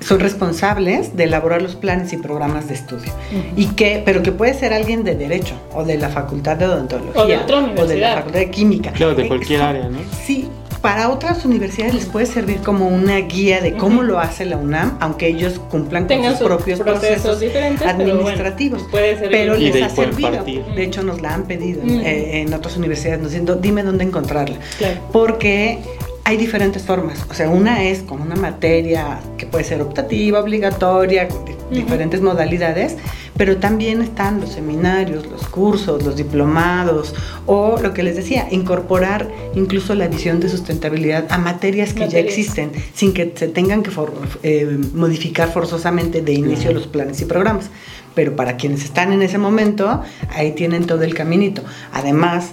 son 0.00 0.18
responsables 0.18 1.16
de 1.16 1.24
elaborar 1.24 1.62
los 1.62 1.76
planes 1.76 2.12
y 2.12 2.16
programas 2.16 2.66
de 2.68 2.74
estudio. 2.74 3.12
y 3.56 3.66
que, 3.66 4.02
pero 4.04 4.22
que 4.24 4.32
puede 4.32 4.52
ser 4.54 4.72
alguien 4.72 5.04
de 5.04 5.14
derecho 5.14 5.54
o 5.74 5.84
de 5.84 5.96
la 5.96 6.08
facultad 6.08 6.56
de 6.56 6.64
odontología 6.66 7.22
O 7.22 7.26
de 7.26 7.36
otra 7.36 7.58
o 7.76 7.86
de 7.86 7.96
la 7.98 8.14
facultad 8.16 8.40
de 8.40 8.50
química. 8.50 8.90
Claro, 8.92 9.14
de 9.14 9.24
Eh, 9.24 9.28
cualquier 9.28 9.62
área, 9.62 9.88
¿no? 9.88 9.98
Sí, 10.26 10.48
para 10.82 11.08
otras 11.10 11.44
universidades 11.44 11.94
les 11.94 12.06
puede 12.06 12.26
servir 12.26 12.58
como 12.58 12.88
una 12.88 13.16
guía 13.18 13.60
de 13.60 13.74
cómo 13.74 14.02
lo 14.02 14.18
hace 14.18 14.44
la 14.44 14.56
UNAM, 14.56 14.96
aunque 15.00 15.28
ellos 15.28 15.60
cumplan 15.70 16.06
con 16.08 16.18
sus 16.24 16.38
sus 16.38 16.46
propios 16.48 16.80
procesos 16.80 17.08
procesos 17.20 17.40
diferentes, 17.40 17.82
pero 17.82 17.96
bueno, 17.96 18.12
administrativos. 18.14 18.82
Pero 18.90 19.54
les 19.54 19.80
ha 19.82 19.88
servido. 19.90 20.30
partir. 20.32 20.64
De 20.74 20.82
hecho, 20.82 21.02
nos 21.04 21.22
la 21.22 21.34
han 21.34 21.44
pedido 21.44 21.82
Mm. 21.84 22.00
eh, 22.00 22.40
en 22.40 22.52
otras 22.52 22.76
universidades, 22.76 23.20
nos 23.20 23.30
diciendo, 23.30 23.54
dime 23.54 23.82
dónde 23.84 24.02
encontrarla. 24.04 24.56
Claro. 24.78 25.00
Porque 25.12 25.78
hay 26.24 26.36
diferentes 26.36 26.82
formas. 26.82 27.24
O 27.30 27.34
sea, 27.34 27.48
una 27.48 27.84
es 27.84 28.02
con 28.02 28.20
una 28.20 28.34
materia 28.36 29.20
que 29.38 29.46
puede 29.46 29.64
ser 29.64 29.80
optativa, 29.82 30.40
obligatoria, 30.40 31.28
con 31.28 31.44
di- 31.44 31.52
Ujú. 31.52 31.74
diferentes 31.74 32.20
modalidades, 32.20 32.96
pero 33.36 33.56
también 33.56 34.02
están 34.02 34.40
los 34.40 34.50
seminarios, 34.50 35.26
los 35.26 35.46
cursos, 35.48 36.02
los 36.04 36.16
diplomados, 36.16 37.14
o 37.46 37.78
lo 37.82 37.94
que 37.94 38.02
les 38.02 38.16
decía, 38.16 38.46
incorporar 38.50 39.28
incluso 39.54 39.94
la 39.94 40.08
visión 40.08 40.38
de 40.40 40.48
sustentabilidad 40.48 41.26
a 41.30 41.38
materias 41.38 41.92
que 41.92 42.00
ya 42.00 42.06
Materias. 42.06 42.26
existen, 42.26 42.72
sin 42.94 43.12
que 43.14 43.32
se 43.34 43.48
tengan 43.48 43.82
que 43.82 43.90
for- 43.90 44.12
eh, 44.42 44.78
modificar 44.94 45.50
forzosamente 45.52 46.20
de 46.22 46.32
inicio 46.34 46.64
Claro. 46.70 46.78
los 46.80 46.86
planes 46.88 47.20
y 47.20 47.24
programas. 47.24 47.70
Pero 48.14 48.36
para 48.36 48.56
quienes 48.58 48.84
están 48.84 49.12
en 49.14 49.22
ese 49.22 49.38
momento, 49.38 50.02
ahí 50.30 50.52
tienen 50.52 50.84
todo 50.86 51.02
el 51.02 51.14
caminito. 51.14 51.62
Además, 51.94 52.52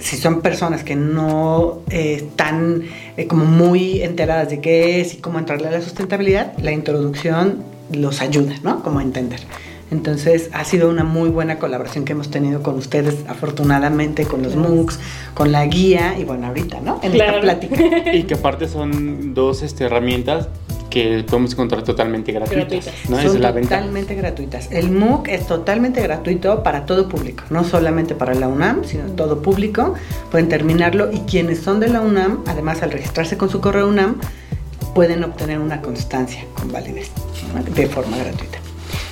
si 0.00 0.16
son 0.16 0.40
personas 0.42 0.82
que 0.82 0.96
no 0.96 1.78
eh, 1.90 2.14
están 2.16 2.82
eh, 3.16 3.26
como 3.28 3.44
muy 3.44 4.02
enteradas 4.02 4.50
de 4.50 4.60
qué 4.60 5.00
es 5.00 5.14
y 5.14 5.18
cómo 5.18 5.38
entrarle 5.38 5.68
a 5.68 5.70
la 5.70 5.80
sustentabilidad, 5.80 6.52
la 6.58 6.72
introducción 6.72 7.62
los 7.92 8.20
ayuda, 8.20 8.54
¿no? 8.64 8.82
Como 8.82 8.98
a 8.98 9.02
entender. 9.02 9.40
Entonces 9.90 10.50
ha 10.52 10.64
sido 10.64 10.88
una 10.90 11.04
muy 11.04 11.28
buena 11.28 11.58
colaboración 11.58 12.04
que 12.04 12.12
hemos 12.12 12.30
tenido 12.30 12.62
con 12.62 12.76
ustedes, 12.76 13.24
afortunadamente, 13.28 14.24
con 14.26 14.42
los 14.42 14.56
MOOCs, 14.56 14.98
con 15.34 15.52
la 15.52 15.64
guía 15.66 16.18
y 16.18 16.24
bueno, 16.24 16.48
ahorita, 16.48 16.80
¿no? 16.80 16.98
En 17.02 17.12
Claro. 17.12 17.38
esta 17.38 17.40
plática. 17.42 17.76
Y 18.12 18.24
que 18.24 18.34
aparte 18.34 18.66
son 18.68 19.32
dos 19.34 19.62
este, 19.62 19.84
herramientas 19.84 20.48
que 20.90 21.24
podemos 21.28 21.52
encontrar 21.52 21.82
totalmente 21.82 22.32
gratuitas. 22.32 22.68
Gratuitas. 22.86 22.94
¿no? 23.10 23.18
Esa 23.18 23.28
Son 23.28 23.36
es 23.36 23.42
la 23.42 23.52
ventaja. 23.52 23.80
totalmente 23.82 24.14
gratuitas. 24.14 24.72
El 24.72 24.90
MOOC 24.90 25.28
es 25.28 25.46
totalmente 25.46 26.00
gratuito 26.00 26.62
para 26.62 26.86
todo 26.86 27.08
público, 27.08 27.44
no 27.50 27.64
solamente 27.64 28.14
para 28.14 28.34
la 28.34 28.48
UNAM, 28.48 28.84
sino 28.84 29.04
todo 29.12 29.42
público. 29.42 29.94
Pueden 30.30 30.48
terminarlo 30.48 31.12
y 31.12 31.20
quienes 31.20 31.60
son 31.60 31.80
de 31.80 31.88
la 31.88 32.00
UNAM, 32.00 32.42
además 32.46 32.82
al 32.82 32.90
registrarse 32.92 33.36
con 33.36 33.50
su 33.50 33.60
correo 33.60 33.88
UNAM, 33.88 34.16
pueden 34.94 35.22
obtener 35.24 35.58
una 35.58 35.82
constancia 35.82 36.44
con 36.54 36.72
validez 36.72 37.10
¿no? 37.54 37.62
de 37.62 37.86
forma 37.86 38.16
gratuita. 38.16 38.58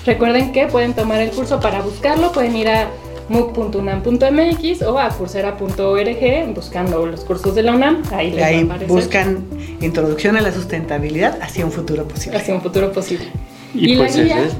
Recuerden 0.05 0.53
que 0.53 0.67
pueden 0.67 0.95
tomar 0.95 1.21
el 1.21 1.31
curso 1.31 1.61
para 1.61 1.81
buscarlo, 1.83 2.33
pueden 2.33 2.55
ir 2.57 2.69
a 2.69 2.89
muc.unam.mx 3.29 4.83
o 4.83 4.99
a 4.99 5.09
coursera.org 5.09 6.55
buscando 6.55 7.07
los 7.07 7.25
cursos 7.25 7.55
de 7.55 7.63
la 7.63 7.73
UNAM. 7.75 8.03
Ahí 8.13 8.29
Y 8.29 8.31
les 8.33 8.41
va 8.43 8.45
a 8.47 8.49
ahí 8.49 8.63
aparecer 8.63 8.89
buscan 8.89 9.45
introducción 9.81 10.37
a 10.37 10.41
la 10.43 10.53
sustentabilidad 10.53 11.39
hacia 11.41 11.65
un 11.65 11.73
futuro 11.73 12.07
posible. 12.07 12.37
hacia 12.39 12.55
un 12.55 12.61
futuro 12.61 12.93
posible. 12.93 13.27
Y, 13.75 13.93
Y, 13.95 13.97
pues 13.97 14.15
la 14.17 14.23
es 14.23 14.27
guía, 14.29 14.45
eso. 14.45 14.57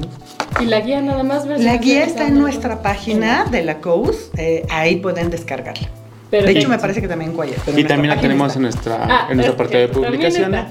y 0.61 0.65
la 0.65 0.79
guía 0.81 1.01
nada 1.01 1.23
más. 1.23 1.45
La 1.45 1.77
guía 1.77 2.03
está 2.03 2.27
en 2.27 2.39
nuestra 2.39 2.81
página 2.81 3.45
de 3.45 3.63
la 3.63 3.79
COUS, 3.81 4.31
eh, 4.37 4.65
ahí 4.69 4.97
pueden 4.97 5.29
descargarla. 5.29 5.87
De 6.43 6.51
hecho, 6.51 6.69
me 6.69 6.77
parece 6.79 7.01
que 7.01 7.07
también 7.07 7.33
pero 7.65 7.79
Y 7.79 7.83
también 7.83 8.15
la 8.15 8.21
tenemos 8.21 8.47
página 8.47 8.67
en 8.69 8.73
nuestra, 8.73 8.95
Ah, 9.09 9.27
en 9.29 9.37
nuestra 9.37 9.53
es 9.53 9.57
parte 9.57 9.77
de 9.77 9.87
también 9.87 10.11
publicaciones, 10.11 10.65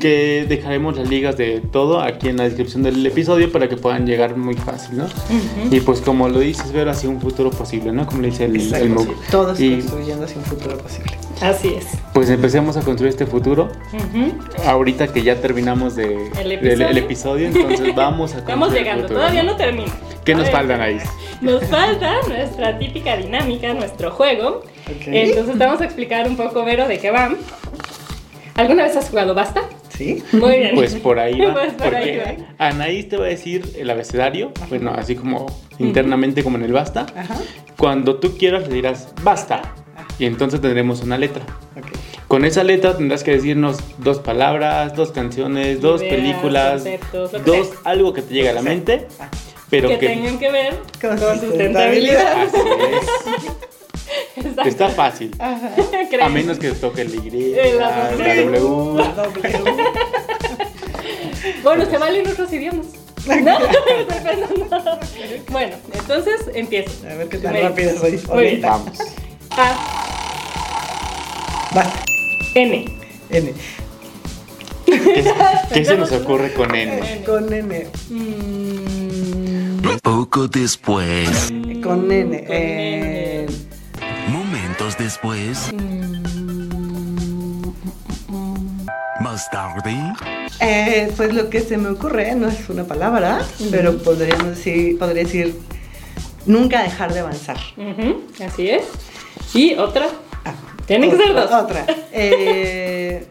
que 0.00 0.46
dejaremos 0.48 0.96
las 0.96 1.08
ligas 1.08 1.36
de 1.36 1.60
todo 1.60 2.00
aquí 2.00 2.28
en 2.28 2.36
la 2.36 2.44
descripción 2.44 2.82
del 2.82 3.04
episodio 3.04 3.50
para 3.52 3.68
que 3.68 3.76
puedan 3.76 4.06
llegar 4.06 4.36
muy 4.36 4.54
fácil, 4.54 4.98
¿no? 4.98 5.04
Ujú. 5.04 5.74
Y 5.74 5.80
pues 5.80 6.00
como 6.00 6.28
lo 6.28 6.38
dices, 6.40 6.72
ver 6.72 6.88
hacia 6.88 7.08
un 7.08 7.20
futuro 7.20 7.50
posible, 7.50 7.92
¿no? 7.92 8.06
Como 8.06 8.22
le 8.22 8.28
dice 8.30 8.44
el, 8.46 8.56
Exacto, 8.56 8.84
el 8.84 8.90
MOOC. 8.90 9.06
sí, 9.08 9.14
Todos 9.30 9.60
Y 9.60 9.78
construyendo 9.80 10.24
hacia 10.24 10.38
un 10.38 10.44
futuro 10.44 10.78
posible. 10.78 11.12
Así 11.40 11.74
es. 11.74 11.86
pues 12.12 12.30
empecemos 12.30 12.76
a 12.76 12.82
construir 12.82 13.10
este 13.10 13.26
futuro. 13.26 13.68
Ujú. 13.92 14.32
Ahorita 14.68 15.08
que 15.08 15.22
ya 15.22 15.36
terminamos 15.40 15.96
de, 15.96 16.28
El 16.40 16.52
episodio. 16.52 16.86
el 16.88 16.98
episodio, 16.98 17.46
entonces 17.48 17.94
vamos 17.96 18.30
a 18.30 18.34
construir 18.36 18.58
Vamos 18.58 18.68
el 18.72 18.78
llegando, 18.78 19.02
futuro, 19.02 19.20
todavía 19.20 19.42
no 19.42 19.56
termina. 19.56 19.92
¿Qué 20.24 20.32
A 20.32 20.36
nos 20.36 20.44
ver, 20.44 20.52
faltan 20.52 20.80
ahí? 20.80 20.98
Nos 21.40 21.64
falta 21.64 22.12
nuestra 22.28 22.78
típica 22.78 23.16
dinámica, 23.16 23.74
nuestro 23.74 24.12
juego. 24.12 24.62
Ok. 24.86 25.06
Entonces 25.06 25.58
vamos 25.58 25.80
a 25.80 25.84
explicar 25.84 26.28
un 26.28 26.36
poco, 26.36 26.64
Vero, 26.64 26.88
de 26.88 26.98
qué 26.98 27.10
va. 27.10 27.34
¿Alguna 28.54 28.82
vez 28.84 28.96
has 28.96 29.08
jugado 29.08 29.34
Basta? 29.34 29.62
¿Sí? 29.88 30.22
Muy 30.32 30.58
bien. 30.58 30.74
Pues 30.74 30.94
por 30.96 31.18
ahí 31.18 31.40
va. 31.40 31.52
Pues 31.54 31.72
por 31.74 31.94
ahí 31.94 32.18
porque 32.18 32.42
va. 32.58 32.66
Anaís 32.66 33.08
te 33.08 33.16
va 33.16 33.26
a 33.26 33.28
decir 33.28 33.72
el 33.78 33.88
abecedario, 33.90 34.52
bueno, 34.68 34.92
así 34.96 35.14
como 35.14 35.46
internamente 35.78 36.42
como 36.42 36.56
en 36.58 36.64
el 36.64 36.72
basta. 36.72 37.06
Ajá. 37.16 37.36
Cuando 37.78 38.16
tú 38.16 38.36
quieras 38.36 38.68
le 38.68 38.74
dirás 38.74 39.08
basta. 39.22 39.62
Y 40.18 40.26
entonces 40.26 40.60
tendremos 40.60 41.02
una 41.02 41.16
letra. 41.18 41.42
Ok. 41.76 41.86
Con 42.28 42.44
esa 42.44 42.64
letra 42.64 42.96
tendrás 42.96 43.22
que 43.24 43.32
decirnos 43.32 43.78
dos 43.98 44.18
palabras, 44.18 44.94
dos 44.96 45.12
canciones, 45.12 45.80
dos 45.80 46.00
Ideas, 46.00 46.14
películas, 46.16 46.72
conceptos, 46.82 47.32
dos 47.44 47.68
sea. 47.68 47.76
algo 47.84 48.12
que 48.12 48.22
te 48.22 48.32
llegue 48.34 48.48
a 48.48 48.54
la 48.54 48.62
mente, 48.62 49.06
Ah, 49.18 49.28
pero 49.68 49.88
que 49.90 49.98
que, 49.98 50.08
tengan 50.08 50.38
que 50.38 50.50
ver 50.50 50.74
Con 51.00 51.18
con, 51.18 51.38
sustentabilidad. 51.40 52.44
sustentabilidad. 52.44 53.02
Así 53.36 53.46
es. 53.46 53.52
Exacto. 54.36 54.62
Está 54.68 54.88
fácil. 54.88 55.30
Ajá. 55.38 55.70
A 56.22 56.28
menos 56.30 56.58
que 56.58 56.70
toque 56.72 57.02
el 57.02 57.14
Y, 57.14 57.54
la, 57.78 58.12
la 58.12 58.34
W. 58.34 58.60
W. 58.60 58.98
La 58.98 59.12
W. 59.12 59.84
Bueno, 61.62 61.84
se 61.86 61.98
valen 61.98 62.26
otros 62.28 62.52
idiomas. 62.52 62.86
¿No? 63.26 63.58
Bueno, 65.50 65.76
entonces 65.92 66.40
empiezo. 66.54 67.06
A 67.08 67.14
ver 67.14 67.28
qué 67.28 67.38
tan 67.38 67.74
dices. 67.74 67.98
soy. 68.00 68.20
Muy. 68.32 68.56
Vamos. 68.60 68.98
A, 69.50 69.74
Basta. 71.74 72.04
N. 72.54 72.84
N. 73.30 73.54
¿Qué, 74.86 75.24
qué 75.72 75.84
se 75.84 75.96
nos 75.96 76.12
ocurre 76.12 76.52
con 76.52 76.74
N? 76.74 76.98
N. 76.98 77.24
Con 77.24 77.52
N. 77.52 77.86
Mm, 78.10 79.82
Poco 80.02 80.48
después, 80.48 81.52
Con 81.82 82.10
N. 82.10 82.44
Con 82.44 82.46
eh, 82.50 83.21
momentos 84.82 84.98
después, 84.98 85.72
más 89.20 89.48
tarde, 89.50 89.94
eh, 90.60 91.12
pues 91.16 91.34
lo 91.34 91.48
que 91.50 91.60
se 91.60 91.76
me 91.76 91.90
ocurre 91.90 92.34
no 92.34 92.48
es 92.48 92.68
una 92.68 92.84
palabra, 92.84 93.44
pero 93.70 93.98
podríamos 93.98 94.48
decir, 94.48 94.98
podría 94.98 95.24
decir 95.24 95.56
nunca 96.46 96.82
dejar 96.82 97.12
de 97.12 97.20
avanzar. 97.20 97.58
así 98.44 98.70
es. 98.70 98.84
Y 99.54 99.74
otra. 99.74 100.08
Ah, 100.44 100.54
Tienen 100.86 101.10
que 101.10 101.16
ser 101.16 101.30
otra, 101.30 101.46
dos. 101.46 101.62
Otra. 101.64 101.86
Eh, 102.12 103.26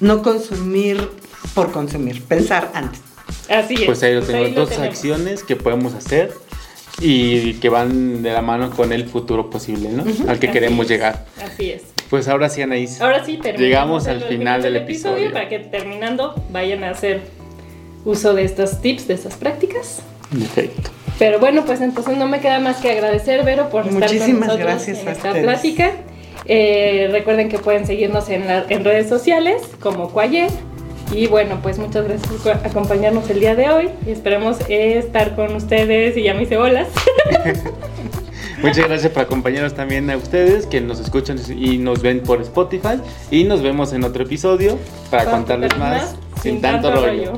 no 0.00 0.22
consumir 0.22 1.08
por 1.54 1.70
consumir, 1.70 2.22
pensar 2.24 2.70
antes. 2.74 3.00
Así 3.48 3.74
es. 3.74 3.84
Pues 3.84 4.02
ahí 4.02 4.14
lo 4.14 4.22
tenemos, 4.22 4.54
dos 4.54 4.70
tenemos. 4.70 4.88
acciones 4.88 5.42
que 5.44 5.54
podemos 5.54 5.94
hacer 5.94 6.32
y 7.00 7.54
que 7.54 7.68
van 7.68 8.22
de 8.22 8.32
la 8.32 8.42
mano 8.42 8.70
con 8.70 8.92
el 8.92 9.04
futuro 9.06 9.50
posible, 9.50 9.88
¿no? 9.90 10.02
Al 10.28 10.38
que 10.38 10.46
Así 10.48 10.52
queremos 10.52 10.84
es. 10.86 10.90
llegar. 10.90 11.24
Así 11.44 11.70
es. 11.70 11.82
Pues 12.10 12.28
ahora 12.28 12.48
sí, 12.48 12.62
Anaís. 12.62 13.00
Ahora 13.00 13.24
sí, 13.24 13.38
terminamos 13.38 13.60
Llegamos 13.60 14.06
al 14.06 14.22
final 14.22 14.62
del 14.62 14.76
episodio. 14.76 15.32
Para 15.32 15.48
que 15.48 15.58
terminando 15.60 16.34
vayan 16.50 16.84
a 16.84 16.90
hacer 16.90 17.22
uso 18.04 18.34
de 18.34 18.44
estos 18.44 18.80
tips, 18.80 19.08
de 19.08 19.14
estas 19.14 19.34
prácticas. 19.36 20.02
Perfecto. 20.30 20.90
Pero 21.18 21.38
bueno, 21.38 21.64
pues 21.64 21.80
entonces 21.80 22.16
no 22.16 22.26
me 22.28 22.40
queda 22.40 22.58
más 22.60 22.76
que 22.78 22.90
agradecer, 22.90 23.44
Vero, 23.44 23.68
por 23.70 23.86
estar 23.86 23.92
con 23.94 24.02
Muchísimas 24.02 24.40
nosotros 24.48 24.58
gracias 24.66 24.98
en 25.00 25.08
a 25.08 25.12
esta 25.12 25.28
ustedes. 25.28 25.44
plática. 25.46 25.92
Eh, 26.46 27.08
recuerden 27.10 27.48
que 27.48 27.58
pueden 27.58 27.86
seguirnos 27.86 28.28
en, 28.28 28.46
la- 28.46 28.66
en 28.68 28.84
redes 28.84 29.08
sociales 29.08 29.62
como 29.80 30.10
Cuayer. 30.10 30.50
Y 31.14 31.28
bueno, 31.28 31.60
pues 31.62 31.78
muchas 31.78 32.04
gracias 32.04 32.32
por 32.42 32.52
acompañarnos 32.52 33.30
el 33.30 33.38
día 33.38 33.54
de 33.54 33.70
hoy. 33.70 33.90
Y 34.06 34.10
esperemos 34.10 34.58
eh, 34.68 34.98
estar 34.98 35.36
con 35.36 35.54
ustedes 35.54 36.16
y 36.16 36.24
ya 36.24 36.34
me 36.34 36.42
hice 36.42 36.56
bolas. 36.56 36.88
Muchas 38.62 38.88
gracias 38.88 39.12
por 39.12 39.22
acompañarnos 39.22 39.74
también 39.74 40.10
a 40.10 40.16
ustedes 40.16 40.66
que 40.66 40.80
nos 40.80 40.98
escuchan 40.98 41.38
y 41.54 41.78
nos 41.78 42.02
ven 42.02 42.20
por 42.20 42.40
Spotify. 42.40 43.00
Y 43.30 43.44
nos 43.44 43.62
vemos 43.62 43.92
en 43.92 44.02
otro 44.04 44.24
episodio 44.24 44.78
para 45.10 45.30
contarles 45.30 45.76
más 45.78 46.16
sin 46.42 46.60
tanto 46.60 46.90
rollo. 46.90 47.34